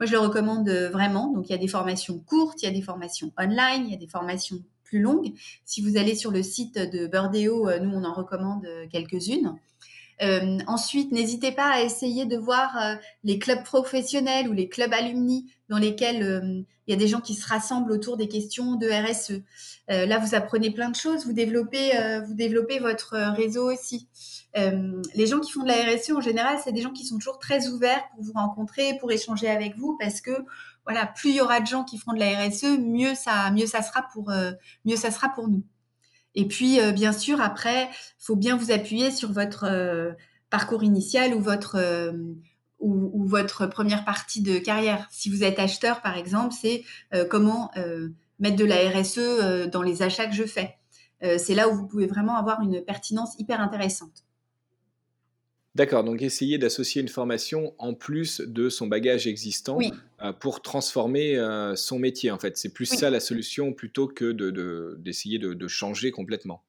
Moi, 0.01 0.07
je 0.07 0.13
le 0.13 0.19
recommande 0.19 0.67
vraiment. 0.67 1.31
Donc, 1.31 1.51
il 1.51 1.53
y 1.53 1.55
a 1.55 1.59
des 1.59 1.69
formations 1.69 2.19
courtes, 2.21 2.63
il 2.63 2.65
y 2.65 2.69
a 2.71 2.73
des 2.73 2.81
formations 2.81 3.33
online, 3.39 3.85
il 3.85 3.91
y 3.91 3.95
a 3.95 3.99
des 3.99 4.09
formations 4.09 4.65
plus 4.83 4.99
longues. 4.99 5.35
Si 5.67 5.83
vous 5.83 5.99
allez 5.99 6.15
sur 6.15 6.31
le 6.31 6.43
site 6.43 6.79
de 6.79 7.07
Burdeo, 7.07 7.69
euh, 7.69 7.81
nous, 7.81 7.95
on 7.95 8.03
en 8.05 8.15
recommande 8.15 8.65
euh, 8.65 8.87
quelques-unes. 8.91 9.57
Euh, 10.23 10.59
ensuite, 10.67 11.13
n'hésitez 11.13 11.53
pas 11.53 11.71
à 11.71 11.83
essayer 11.83 12.27
de 12.27 12.37
voir 12.37 12.77
euh, 12.77 12.97
les 13.25 13.39
clubs 13.39 13.63
professionnels 13.63 14.49
ou 14.49 14.53
les 14.53 14.69
clubs 14.69 14.93
alumni 14.93 15.53
dans 15.69 15.79
lesquels 15.79 16.23
euh, 16.23 16.63
il 16.87 16.91
y 16.91 16.95
a 16.95 16.97
des 16.97 17.07
gens 17.07 17.21
qui 17.21 17.35
se 17.35 17.47
rassemblent 17.47 17.93
autour 17.93 18.17
des 18.17 18.29
questions 18.29 18.75
de 18.75 18.89
RSE. 18.89 19.43
là, 19.89 20.19
vous 20.19 20.35
apprenez 20.35 20.71
plein 20.71 20.89
de 20.89 20.97
choses, 20.97 21.27
vous 21.27 21.35
développez, 21.35 21.93
vous 22.27 22.33
développez 22.33 22.79
votre 22.79 23.15
réseau 23.37 23.71
aussi. 23.71 24.09
les 24.55 25.27
gens 25.27 25.41
qui 25.41 25.53
font 25.53 25.65
de 25.65 25.69
la 25.69 25.75
RSE, 25.75 26.13
en 26.13 26.23
général, 26.23 26.57
c'est 26.65 26.73
des 26.73 26.81
gens 26.81 26.93
qui 26.93 27.05
sont 27.05 27.19
toujours 27.19 27.39
très 27.39 27.69
ouverts 27.69 28.03
pour 28.15 28.25
vous 28.25 28.33
rencontrer, 28.33 28.97
pour 29.01 29.13
échanger 29.13 29.49
avec 29.49 29.77
vous, 29.77 29.99
parce 30.01 30.23
que 30.23 30.31
voilà, 30.85 31.05
plus 31.05 31.29
il 31.29 31.37
y 31.37 31.41
aura 31.43 31.61
de 31.61 31.67
gens 31.67 31.85
qui 31.85 31.99
feront 31.99 32.15
de 32.15 32.21
la 32.21 32.49
RSE, 32.49 32.79
mieux 32.79 33.15
ça, 33.15 33.51
mieux 33.51 33.67
ça 33.67 33.83
sera 33.83 34.09
pour, 34.15 34.33
mieux 34.87 34.97
ça 34.97 35.11
sera 35.11 35.29
pour 35.29 35.49
nous. 35.49 35.65
Et 36.39 36.47
puis, 36.47 36.81
euh, 36.81 36.93
bien 36.93 37.13
sûr, 37.13 37.41
après, 37.41 37.91
faut 38.21 38.37
bien 38.37 38.57
vous 38.57 38.71
appuyer 38.71 39.11
sur 39.11 39.33
votre 39.33 39.65
euh, 39.65 40.13
parcours 40.51 40.85
initial 40.85 41.35
ou 41.35 41.41
votre 41.41 41.75
euh, 41.75 42.13
ou, 42.79 43.27
votre 43.27 43.67
première 43.67 44.05
partie 44.05 44.41
de 44.41 44.57
carrière. 44.59 45.09
Si 45.11 45.31
vous 45.31 45.43
êtes 45.43 45.59
acheteur, 45.59 46.01
par 46.01 46.17
exemple, 46.17 46.55
c'est 46.59 46.85
comment 47.29 47.73
mettre 48.39 48.55
de 48.55 48.65
la 48.65 48.77
RSE 48.89 49.69
dans 49.69 49.83
les 49.83 50.01
achats 50.03 50.27
que 50.27 50.35
je 50.35 50.45
fais. 50.45 50.79
c'est 51.21 51.57
là 51.57 51.69
où 51.69 51.75
vous 51.75 51.89
pouvez 51.89 52.07
vraiment 52.07 52.37
avoir 52.37 52.63
une 52.63 52.81
pertinence 52.81 53.35
hyper 53.41 53.61
intéressante. 53.61 54.28
D'accord, 55.79 56.03
donc 56.03 56.23
essayer 56.23 56.59
d'associer 56.59 57.01
une 57.01 57.09
formation 57.09 57.73
en 57.79 57.95
plus 57.95 58.41
de 58.41 58.69
son 58.69 58.89
bagage 58.89 59.29
existant 59.29 59.79
euh, 60.21 60.33
pour 60.33 60.61
transformer 60.61 61.37
euh, 61.37 61.77
son 61.77 62.01
métier, 62.01 62.33
en 62.33 62.39
fait. 62.41 62.57
C'est 62.57 62.73
plus 62.73 62.87
ça 62.87 63.11
la 63.11 63.21
solution 63.21 63.73
plutôt 63.73 64.09
que 64.09 64.33
d'essayer 64.97 65.39
de, 65.39 65.55
de, 65.55 65.69
changer 65.69 66.11
complètement. 66.11 66.65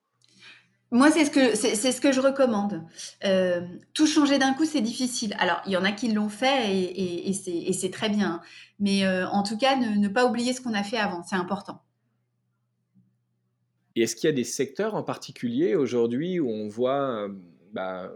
Moi, 0.91 1.09
c'est 1.09 1.25
ce 1.25 1.31
que 1.31 1.55
c'est 1.55 1.91
ce 1.91 1.99
que 2.01 2.11
je 2.11 2.21
recommande. 2.21 2.83
Euh, 3.25 3.61
tout 3.95 4.05
changer 4.05 4.37
d'un 4.37 4.53
coup, 4.53 4.65
c'est 4.65 4.81
difficile. 4.81 5.35
Alors, 5.39 5.59
il 5.65 5.71
y 5.71 5.77
en 5.77 5.85
a 5.85 5.91
qui 5.91 6.11
l'ont 6.11 6.29
fait 6.29 6.71
et, 6.71 7.29
et, 7.29 7.73
c'est 7.73 7.89
très 7.89 8.09
bien. 8.09 8.41
Mais 8.79 9.07
en 9.07 9.41
tout 9.41 9.57
cas, 9.57 9.75
ne, 9.75 10.07
pas 10.07 10.27
oublier 10.27 10.53
ce 10.53 10.61
qu'on 10.61 10.75
a 10.75 10.83
fait 10.83 10.97
avant, 10.97 11.23
c'est 11.23 11.35
important. 11.35 11.81
Et 13.95 14.03
est-ce 14.03 14.15
qu'il 14.15 14.29
y 14.29 14.31
a 14.31 14.35
des 14.35 14.43
secteurs 14.43 14.93
en 14.93 15.01
particulier 15.01 15.73
aujourd'hui 15.73 16.39
où 16.39 16.47
on 16.47 16.67
voit 16.67 17.27
bah, 17.73 18.11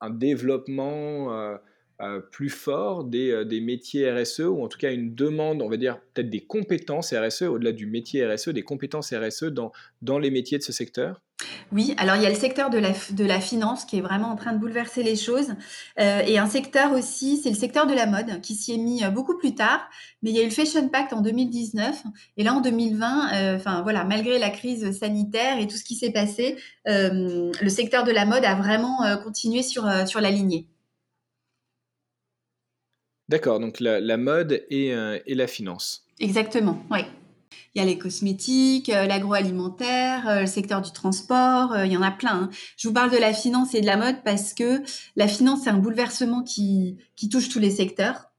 un 0.00 0.10
développement 0.10 1.32
euh, 1.32 1.56
euh, 2.00 2.20
plus 2.20 2.48
fort 2.48 3.04
des, 3.04 3.30
euh, 3.30 3.60
métiers 3.60 4.10
RSE, 4.10 4.40
ou 4.40 4.62
en 4.62 4.68
tout 4.68 4.78
cas 4.78 4.92
une 4.92 5.14
demande, 5.14 5.60
on 5.60 5.68
va 5.68 5.76
dire, 5.76 6.00
peut-être 6.14 6.30
des 6.30 6.40
compétences 6.40 7.12
RSE, 7.12 7.42
au-delà 7.42 7.72
du 7.72 7.86
métier 7.86 8.26
RSE, 8.26 8.48
des 8.48 8.62
compétences 8.62 9.12
RSE 9.12 9.44
dans, 9.44 9.72
dans 10.00 10.18
les 10.18 10.30
métiers 10.30 10.56
de 10.56 10.62
ce 10.62 10.72
secteur? 10.72 11.22
Oui, 11.72 11.94
alors 11.96 12.16
il 12.16 12.22
y 12.22 12.26
a 12.26 12.28
le 12.28 12.34
secteur 12.34 12.70
de 12.70 12.78
la, 12.78 12.90
de 13.10 13.24
la 13.24 13.40
finance 13.40 13.84
qui 13.84 13.98
est 13.98 14.00
vraiment 14.00 14.28
en 14.28 14.36
train 14.36 14.52
de 14.52 14.58
bouleverser 14.58 15.02
les 15.02 15.16
choses. 15.16 15.54
et 15.98 16.38
un 16.38 16.46
secteur 16.46 16.92
aussi, 16.92 17.40
c'est 17.42 17.50
le 17.50 17.56
secteur 17.56 17.86
de 17.86 17.94
la 17.94 18.06
mode 18.06 18.40
qui 18.40 18.54
s'y 18.54 18.74
est 18.74 18.78
mis 18.78 19.02
beaucoup 19.12 19.36
plus 19.36 19.54
tard. 19.54 19.88
Mais 20.22 20.30
il 20.30 20.36
y 20.36 20.40
a 20.40 20.42
eu 20.42 20.46
le 20.46 20.50
Fashion 20.50 20.88
Pact 20.88 21.12
en 21.12 21.20
2019. 21.20 22.02
Et 22.36 22.44
là, 22.44 22.54
en 22.54 22.60
2020, 22.60 23.56
enfin 23.56 23.82
voilà, 23.82 24.04
malgré 24.04 24.38
la 24.38 24.50
crise 24.50 24.98
sanitaire 24.98 25.58
et 25.58 25.66
tout 25.66 25.76
ce 25.76 25.84
qui 25.84 25.94
s'est 25.94 26.12
passé, 26.12 26.56
le 26.86 27.68
secteur 27.68 28.04
de 28.04 28.12
la 28.12 28.26
mode 28.26 28.44
a 28.44 28.54
vraiment 28.54 28.98
continué 29.22 29.62
sur, 29.62 29.88
sur 30.06 30.20
la 30.20 30.30
lignée. 30.30 30.66
D'accord, 33.30 33.60
donc 33.60 33.78
la, 33.78 34.16
mode 34.16 34.60
euh, 34.72 35.20
et, 35.24 35.34
la 35.36 35.46
finance. 35.46 36.04
Exactement, 36.18 36.82
oui. 36.90 37.02
Il 37.74 37.78
y 37.78 37.82
a 37.82 37.84
les 37.84 37.98
cosmétiques, 37.98 38.88
euh, 38.88 39.06
l'agroalimentaire, 39.06 40.28
euh, 40.28 40.40
le 40.40 40.46
secteur 40.46 40.82
du 40.82 40.90
transport, 40.92 41.76
il 41.84 41.92
y 41.92 41.96
en 41.96 42.02
a 42.02 42.10
plein. 42.10 42.44
Hein. 42.44 42.50
Je 42.76 42.88
vous 42.88 42.94
parle 42.94 43.10
de 43.10 43.16
la 43.16 43.32
finance 43.32 43.74
et 43.74 43.80
de 43.80 43.86
la 43.86 43.96
mode 43.96 44.22
parce 44.24 44.54
que 44.54 44.82
la 45.16 45.28
finance, 45.28 45.60
c'est 45.64 45.70
un 45.70 45.78
bouleversement 45.78 46.42
qui, 46.42 46.98
touche 47.30 47.48
tous 47.48 47.60
les 47.60 47.70
secteurs. 47.70 48.30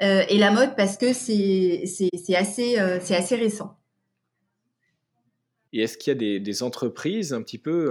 et 0.00 0.38
la 0.38 0.50
mode 0.50 0.76
parce 0.76 0.96
que 0.96 1.12
c'est 1.12 1.84
assez, 2.36 2.78
récent. 3.36 3.78
Et 5.72 5.82
est-ce 5.82 5.96
qu'il 5.96 6.12
y 6.12 6.36
a 6.36 6.38
des, 6.38 6.62
entreprises 6.62 7.32
un 7.32 7.42
petit 7.42 7.58
peu 7.58 7.90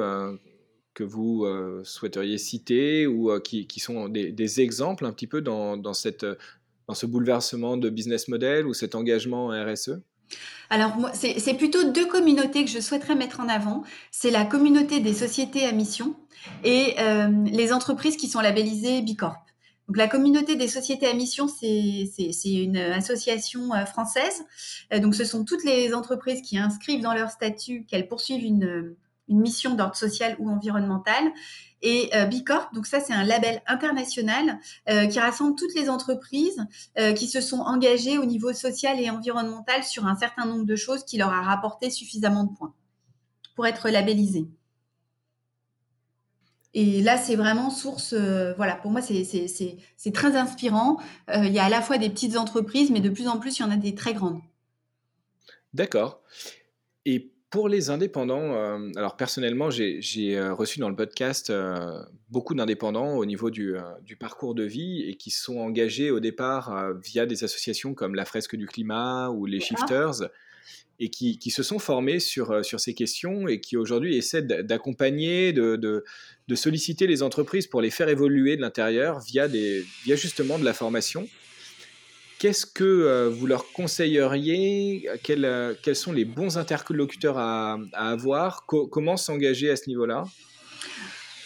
que 0.97 1.03
vous 1.03 1.45
euh, 1.45 1.83
souhaiteriez 1.83 2.39
citer 2.39 3.05
ou 3.05 3.29
euh, 3.29 3.39
qui, 3.39 3.79
sont 3.79 4.09
des, 4.09 4.61
exemples 4.61 5.05
un 5.05 5.13
petit 5.13 5.27
peu 5.27 5.41
dans, 5.41 5.77
dans 5.77 5.93
ce 5.93 7.05
bouleversement 7.05 7.77
de 7.77 7.91
business 7.91 8.27
model 8.27 8.65
ou 8.65 8.73
cet 8.73 8.95
engagement 8.95 9.49
RSE 9.49 10.01
alors, 10.69 10.93
c'est 11.13 11.53
plutôt 11.53 11.91
deux 11.91 12.05
communautés 12.05 12.65
que 12.65 12.69
je 12.69 12.79
souhaiterais 12.79 13.15
mettre 13.15 13.39
en 13.39 13.47
avant. 13.47 13.83
C'est 14.11 14.31
la 14.31 14.43
communauté 14.43 14.99
des 14.99 15.13
sociétés 15.13 15.65
à 15.65 15.71
mission 15.71 16.15
et 16.63 16.95
euh, 16.99 17.29
les 17.45 17.71
entreprises 17.71 18.17
qui 18.17 18.27
sont 18.27 18.41
labellisées 18.41 19.01
Bicorp. 19.01 19.37
Donc, 19.87 19.95
la 19.95 20.09
communauté 20.09 20.57
des 20.57 20.67
sociétés 20.67 21.07
à 21.07 21.13
mission, 21.13 21.47
c'est 21.47 22.09
une 22.43 22.77
association 22.77 23.69
française. 23.85 24.43
donc, 24.91 25.15
ce 25.15 25.23
sont 25.23 25.45
toutes 25.45 25.63
les 25.63 25.93
entreprises 25.93 26.41
qui 26.41 26.57
inscrivent 26.57 27.01
dans 27.01 27.13
leur 27.13 27.31
statut 27.31 27.85
qu'elles 27.85 28.09
poursuivent 28.09 28.43
une, 28.43 28.95
une 29.29 29.39
mission 29.39 29.75
d'ordre 29.75 29.95
social 29.95 30.35
ou 30.39 30.49
environnemental. 30.49 31.31
Et 31.81 32.09
euh, 32.15 32.25
Bicorp, 32.25 32.73
donc 32.73 32.87
ça 32.87 32.99
c'est 32.99 33.13
un 33.13 33.23
label 33.23 33.61
international 33.67 34.59
euh, 34.89 35.05
qui 35.05 35.19
rassemble 35.19 35.55
toutes 35.55 35.75
les 35.75 35.89
entreprises 35.89 36.65
euh, 36.97 37.13
qui 37.13 37.27
se 37.27 37.39
sont 37.39 37.59
engagées 37.59 38.17
au 38.17 38.25
niveau 38.25 38.51
social 38.51 38.99
et 38.99 39.09
environnemental 39.11 39.83
sur 39.83 40.07
un 40.07 40.15
certain 40.15 40.45
nombre 40.45 40.65
de 40.65 40.75
choses 40.75 41.03
qui 41.03 41.17
leur 41.17 41.29
a 41.29 41.41
rapporté 41.41 41.91
suffisamment 41.91 42.45
de 42.45 42.57
points 42.57 42.73
pour 43.55 43.67
être 43.67 43.89
labellisées. 43.89 44.47
Et 46.73 47.01
là, 47.01 47.17
c'est 47.17 47.35
vraiment 47.35 47.71
source, 47.71 48.13
voilà, 48.13 48.75
pour 48.75 48.91
moi, 48.91 49.01
c'est 49.01 50.11
très 50.13 50.35
inspirant. 50.35 50.97
il 51.33 51.51
y 51.51 51.57
a 51.57 51.63
à 51.63 51.69
la 51.69 51.81
fois 51.81 51.97
des 51.97 52.07
petites 52.07 52.37
entreprises, 52.37 52.91
mais 52.91 52.99
de 52.99 53.09
plus 53.09 53.27
en 53.27 53.39
plus, 53.39 53.57
il 53.57 53.61
y 53.63 53.65
en 53.65 53.71
a 53.71 53.77
des 53.77 53.95
très 53.95 54.13
grandes. 54.13 54.41
D'accord. 55.73 56.21
Pour 57.49 57.69
les 57.69 57.89
indépendants, 57.89 58.53
euh, 58.55 58.91
alors 58.97 59.15
personnellement, 59.15 59.69
j'ai 59.69 60.01
euh, 60.37 60.53
reçu 60.53 60.79
dans 60.79 60.89
le 60.89 60.95
podcast 60.95 61.49
euh, 61.49 62.03
beaucoup 62.29 62.53
d'indépendants 62.53 63.15
au 63.15 63.25
niveau 63.25 63.49
du, 63.49 63.75
parcours 64.19 64.53
de 64.53 64.63
vie 64.63 65.03
et 65.07 65.15
qui 65.15 65.31
sont 65.31 65.57
engagés 65.59 66.11
au 66.11 66.19
départ 66.19 66.93
via 67.01 67.25
des 67.25 67.43
associations 67.43 67.93
comme 67.93 68.15
la 68.15 68.25
Fresque 68.25 68.55
du 68.55 68.65
Climat 68.65 69.29
ou 69.29 69.45
les 69.45 69.61
Shifters 69.61 70.29
et 70.99 71.09
qui, 71.09 71.51
se 71.51 71.63
sont 71.63 71.79
formés 71.79 72.19
sur, 72.19 72.65
sur 72.65 72.79
ces 72.79 72.93
questions 72.93 73.47
et 73.47 73.61
qui 73.61 73.77
aujourd'hui 73.77 74.17
essaient 74.17 74.41
d'accompagner, 74.41 75.53
de, 75.53 75.75
de, 75.77 76.55
solliciter 76.55 77.07
les 77.07 77.23
entreprises 77.23 77.67
pour 77.67 77.81
les 77.81 77.91
faire 77.91 78.09
évoluer 78.09 78.57
de 78.57 78.61
l'intérieur 78.61 79.21
via, 79.21 79.47
via 79.47 80.15
justement 80.15 80.59
de 80.59 80.65
la 80.65 80.73
formation. 80.73 81.27
Qu'est-ce 82.39 82.65
que 82.65 82.83
euh, 82.83 83.29
vous 83.29 83.47
leur 83.47 83.71
conseilleriez? 83.71 85.09
Euh, 85.29 85.73
quels, 85.81 85.95
sont 85.95 86.11
les 86.11 86.25
bons 86.25 86.57
interlocuteurs 86.57 87.37
à, 87.37 87.77
avoir? 87.93 88.65
Comment 88.65 89.17
s'engager 89.17 89.71
à 89.71 89.75
ce 89.75 89.87
niveau-là? 89.87 90.23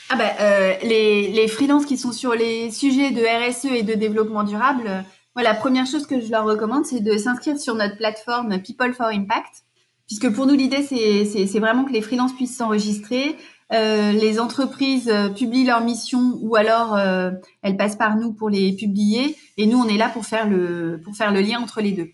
Ah 0.10 0.18
ben, 0.18 0.30
euh, 0.42 0.74
les, 0.84 1.30
les 1.30 1.48
freelances 1.48 1.86
qui 1.86 1.98
sont 1.98 2.12
sur 2.12 2.34
les 2.34 2.72
sujets 2.72 3.12
de 3.12 3.22
RSE 3.22 3.66
et 3.66 3.84
de 3.84 3.94
développement 3.94 4.44
durable, 4.44 5.06
la 5.38 5.54
première 5.54 5.86
chose 5.86 6.06
que 6.06 6.20
je 6.20 6.30
leur 6.30 6.46
recommande, 6.46 6.86
c'est 6.86 7.00
de 7.00 7.18
s'inscrire 7.18 7.58
sur 7.58 7.76
notre 7.76 7.96
plateforme 7.98 8.62
People 8.62 8.94
for 8.94 9.08
Impact, 9.08 9.64
puisque 10.08 10.34
pour 10.34 10.46
nous, 10.46 10.56
l'idée, 10.56 10.84
c'est 10.84 11.60
vraiment 11.60 11.86
que 11.86 11.94
les 11.94 12.02
freelances 12.02 12.36
puissent 12.36 12.58
s'enregistrer, 12.58 13.38
euh, 13.74 14.12
les 14.12 14.40
entreprises 14.40 15.08
euh, 15.08 15.30
publient 15.30 15.66
leurs 15.66 15.84
missions 15.84 16.38
ou 16.42 16.56
alors 16.56 16.96
euh, 16.96 17.32
elles 17.62 17.78
passent 17.78 17.96
par 17.96 18.18
nous 18.18 18.34
pour 18.34 18.50
les 18.50 18.74
publier 18.74 19.38
et 19.56 19.66
nous 19.66 19.78
on 19.78 19.88
est 19.88 19.98
là 19.98 20.10
pour 20.10 20.26
faire 20.26 20.50
le 20.50 21.00
pour 21.02 21.16
faire 21.16 21.32
le 21.32 21.40
lien 21.40 21.60
entre 21.60 21.80
les 21.80 21.94
deux. 21.94 22.10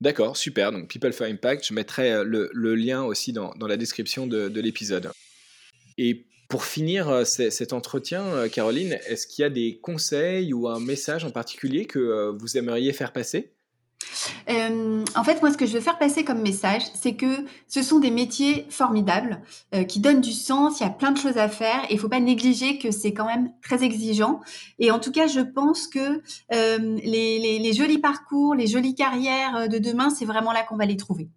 D'accord, 0.00 0.36
super. 0.36 0.72
Donc 0.72 0.88
People 0.88 1.12
for 1.12 1.28
Impact, 1.28 1.64
je 1.64 1.74
mettrai 1.74 2.24
le, 2.24 2.74
lien 2.74 3.04
aussi 3.04 3.32
dans, 3.32 3.52
la 3.60 3.76
description 3.76 4.26
de, 4.26 4.60
l'épisode. 4.60 5.12
Et 5.96 6.26
pour 6.48 6.64
finir 6.64 7.24
cet 7.24 7.72
entretien, 7.72 8.48
Caroline, 8.48 8.98
est-ce 9.06 9.28
qu'il 9.28 9.42
y 9.42 9.46
a 9.46 9.48
des 9.48 9.78
conseils 9.80 10.52
ou 10.52 10.66
un 10.66 10.80
message 10.80 11.24
en 11.24 11.30
particulier 11.30 11.84
que 11.84 12.36
vous 12.36 12.58
aimeriez 12.58 12.92
faire 12.92 13.12
passer? 13.12 13.52
Euh, 14.48 15.04
en 15.14 15.24
fait, 15.24 15.40
moi, 15.42 15.50
ce 15.50 15.56
que 15.56 15.66
je 15.66 15.72
veux 15.72 15.80
faire 15.80 15.98
passer 15.98 16.24
comme 16.24 16.40
message, 16.42 16.82
c'est 16.94 17.14
que 17.14 17.44
ce 17.68 17.82
sont 17.82 17.98
des 17.98 18.10
métiers 18.10 18.66
formidables 18.70 19.40
euh, 19.74 19.84
qui 19.84 20.00
donnent 20.00 20.20
du 20.20 20.32
sens. 20.32 20.80
Il 20.80 20.84
y 20.84 20.86
a 20.86 20.90
plein 20.90 21.12
de 21.12 21.18
choses 21.18 21.38
à 21.38 21.48
faire 21.48 21.84
et 21.88 21.94
il 21.94 21.98
faut 21.98 22.08
pas 22.08 22.20
négliger 22.20 22.78
que 22.78 22.90
c'est 22.90 23.12
quand 23.12 23.26
même 23.26 23.52
très 23.62 23.82
exigeant. 23.82 24.40
Et 24.78 24.90
en 24.90 24.98
tout 24.98 25.12
cas, 25.12 25.26
je 25.26 25.40
pense 25.40 25.86
que 25.86 26.22
euh, 26.52 26.98
les, 27.02 27.58
les 27.58 27.72
jolis 27.72 27.98
parcours, 27.98 28.54
les 28.54 28.66
jolies 28.66 28.94
carrières 28.94 29.68
de 29.68 29.78
demain, 29.78 30.10
c'est 30.10 30.24
vraiment 30.24 30.52
là 30.52 30.62
qu'on 30.62 30.76
va 30.76 30.86
les 30.86 30.96
trouver. 30.96 31.28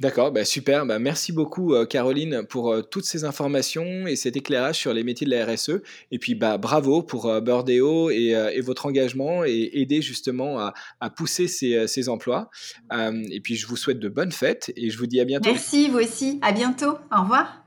D'accord, 0.00 0.32
bah 0.32 0.44
super. 0.44 0.86
Bah 0.86 0.98
merci 0.98 1.32
beaucoup 1.32 1.74
euh, 1.74 1.86
Caroline 1.86 2.44
pour 2.48 2.72
euh, 2.72 2.82
toutes 2.82 3.04
ces 3.04 3.24
informations 3.24 4.06
et 4.06 4.16
cet 4.16 4.36
éclairage 4.36 4.76
sur 4.76 4.92
les 4.92 5.04
métiers 5.04 5.26
de 5.26 5.30
la 5.30 5.46
RSE. 5.46 5.82
Et 6.10 6.18
puis 6.18 6.34
bah, 6.34 6.58
bravo 6.58 7.02
pour 7.02 7.26
euh, 7.26 7.40
Burdeo 7.40 8.10
et, 8.10 8.60
votre 8.62 8.86
engagement 8.86 9.44
et 9.44 9.70
aider 9.74 10.02
justement 10.02 10.58
à, 10.58 11.10
pousser 11.10 11.46
ces, 11.46 11.86
ces 11.86 12.08
emplois. 12.08 12.48
et 12.92 13.40
puis 13.40 13.56
je 13.56 13.66
vous 13.66 13.76
souhaite 13.76 13.98
de 13.98 14.08
bonnes 14.08 14.32
fêtes 14.32 14.72
et 14.76 14.90
je 14.90 14.98
vous 14.98 15.06
dis 15.06 15.20
à 15.20 15.24
bientôt. 15.24 15.50
Merci, 15.50 15.88
vous 15.88 15.98
aussi. 15.98 16.38
À 16.42 16.52
bientôt. 16.52 16.98
Au 17.16 17.22
revoir. 17.22 17.62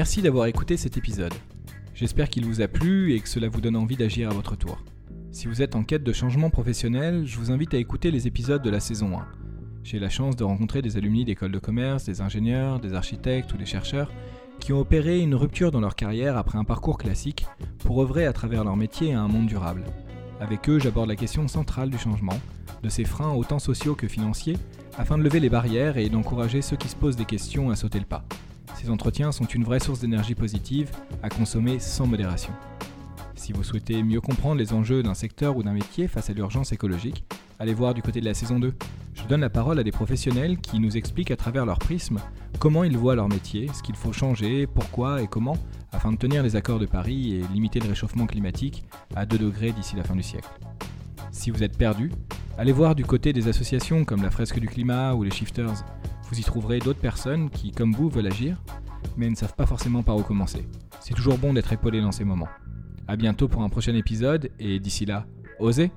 Merci 0.00 0.22
d'avoir 0.22 0.46
écouté 0.46 0.78
cet 0.78 0.96
épisode. 0.96 1.34
J'espère 1.94 2.30
qu'il 2.30 2.46
vous 2.46 2.62
a 2.62 2.68
plu 2.68 3.12
et 3.12 3.20
que 3.20 3.28
cela 3.28 3.50
vous 3.50 3.60
donne 3.60 3.76
envie 3.76 3.98
d'agir 3.98 4.30
à 4.30 4.32
votre 4.32 4.56
tour. 4.56 4.82
Si 5.30 5.46
vous 5.46 5.60
êtes 5.60 5.76
en 5.76 5.84
quête 5.84 6.02
de 6.02 6.12
changement 6.14 6.48
professionnel, 6.48 7.26
je 7.26 7.36
vous 7.36 7.50
invite 7.52 7.74
à 7.74 7.76
écouter 7.76 8.10
les 8.10 8.26
épisodes 8.26 8.62
de 8.62 8.70
la 8.70 8.80
saison 8.80 9.18
1. 9.18 9.26
J'ai 9.84 9.98
la 9.98 10.08
chance 10.08 10.36
de 10.36 10.44
rencontrer 10.44 10.80
des 10.80 10.96
alumni 10.96 11.26
d'écoles 11.26 11.52
de 11.52 11.58
commerce, 11.58 12.04
des 12.04 12.22
ingénieurs, 12.22 12.80
des 12.80 12.94
architectes 12.94 13.52
ou 13.52 13.58
des 13.58 13.66
chercheurs 13.66 14.10
qui 14.58 14.72
ont 14.72 14.80
opéré 14.80 15.20
une 15.20 15.34
rupture 15.34 15.70
dans 15.70 15.80
leur 15.80 15.96
carrière 15.96 16.38
après 16.38 16.56
un 16.56 16.64
parcours 16.64 16.96
classique 16.96 17.44
pour 17.80 18.00
œuvrer 18.00 18.24
à 18.24 18.32
travers 18.32 18.64
leur 18.64 18.78
métier 18.78 19.12
à 19.12 19.20
un 19.20 19.28
monde 19.28 19.48
durable. 19.48 19.84
Avec 20.40 20.66
eux, 20.70 20.78
j'aborde 20.78 21.10
la 21.10 21.16
question 21.16 21.46
centrale 21.46 21.90
du 21.90 21.98
changement, 21.98 22.40
de 22.82 22.88
ses 22.88 23.04
freins 23.04 23.34
autant 23.34 23.58
sociaux 23.58 23.96
que 23.96 24.08
financiers, 24.08 24.56
afin 24.96 25.18
de 25.18 25.24
lever 25.24 25.40
les 25.40 25.50
barrières 25.50 25.98
et 25.98 26.08
d'encourager 26.08 26.62
ceux 26.62 26.78
qui 26.78 26.88
se 26.88 26.96
posent 26.96 27.16
des 27.16 27.26
questions 27.26 27.68
à 27.68 27.76
sauter 27.76 27.98
le 27.98 28.06
pas. 28.06 28.24
Ces 28.80 28.88
entretiens 28.88 29.30
sont 29.30 29.44
une 29.44 29.62
vraie 29.62 29.78
source 29.78 30.00
d'énergie 30.00 30.34
positive 30.34 30.90
à 31.22 31.28
consommer 31.28 31.78
sans 31.78 32.06
modération. 32.06 32.50
Si 33.34 33.52
vous 33.52 33.62
souhaitez 33.62 34.02
mieux 34.02 34.22
comprendre 34.22 34.56
les 34.56 34.72
enjeux 34.72 35.02
d'un 35.02 35.12
secteur 35.12 35.58
ou 35.58 35.62
d'un 35.62 35.74
métier 35.74 36.08
face 36.08 36.30
à 36.30 36.32
l'urgence 36.32 36.72
écologique, 36.72 37.22
allez 37.58 37.74
voir 37.74 37.92
du 37.92 38.00
côté 38.00 38.20
de 38.20 38.24
la 38.24 38.32
saison 38.32 38.58
2. 38.58 38.72
Je 39.12 39.24
donne 39.24 39.42
la 39.42 39.50
parole 39.50 39.78
à 39.78 39.82
des 39.82 39.92
professionnels 39.92 40.56
qui 40.56 40.80
nous 40.80 40.96
expliquent 40.96 41.30
à 41.30 41.36
travers 41.36 41.66
leur 41.66 41.78
prisme 41.78 42.20
comment 42.58 42.82
ils 42.82 42.96
voient 42.96 43.14
leur 43.14 43.28
métier, 43.28 43.68
ce 43.74 43.82
qu'il 43.82 43.96
faut 43.96 44.14
changer, 44.14 44.66
pourquoi 44.66 45.20
et 45.20 45.26
comment, 45.26 45.58
afin 45.92 46.10
de 46.10 46.16
tenir 46.16 46.42
les 46.42 46.56
accords 46.56 46.78
de 46.78 46.86
Paris 46.86 47.34
et 47.34 47.52
limiter 47.52 47.80
le 47.80 47.88
réchauffement 47.90 48.26
climatique 48.26 48.84
à 49.14 49.26
2 49.26 49.36
degrés 49.36 49.72
d'ici 49.72 49.94
la 49.94 50.04
fin 50.04 50.16
du 50.16 50.22
siècle. 50.22 50.48
Si 51.32 51.50
vous 51.50 51.62
êtes 51.62 51.76
perdu, 51.76 52.10
allez 52.56 52.72
voir 52.72 52.94
du 52.94 53.04
côté 53.04 53.34
des 53.34 53.46
associations 53.46 54.06
comme 54.06 54.22
la 54.22 54.30
Fresque 54.30 54.58
du 54.58 54.68
Climat 54.68 55.12
ou 55.12 55.22
les 55.22 55.30
Shifters. 55.30 55.84
Vous 56.30 56.38
y 56.38 56.42
trouverez 56.44 56.78
d'autres 56.78 57.00
personnes 57.00 57.50
qui, 57.50 57.72
comme 57.72 57.92
vous, 57.92 58.08
veulent 58.08 58.28
agir, 58.28 58.62
mais 59.16 59.28
ne 59.28 59.34
savent 59.34 59.56
pas 59.56 59.66
forcément 59.66 60.04
par 60.04 60.16
où 60.16 60.22
commencer. 60.22 60.64
C'est 61.00 61.14
toujours 61.14 61.38
bon 61.38 61.52
d'être 61.52 61.72
épaulé 61.72 62.00
dans 62.00 62.12
ces 62.12 62.24
moments. 62.24 62.48
A 63.08 63.16
bientôt 63.16 63.48
pour 63.48 63.62
un 63.62 63.68
prochain 63.68 63.96
épisode 63.96 64.50
et 64.60 64.78
d'ici 64.78 65.06
là, 65.06 65.26
osez 65.58 65.90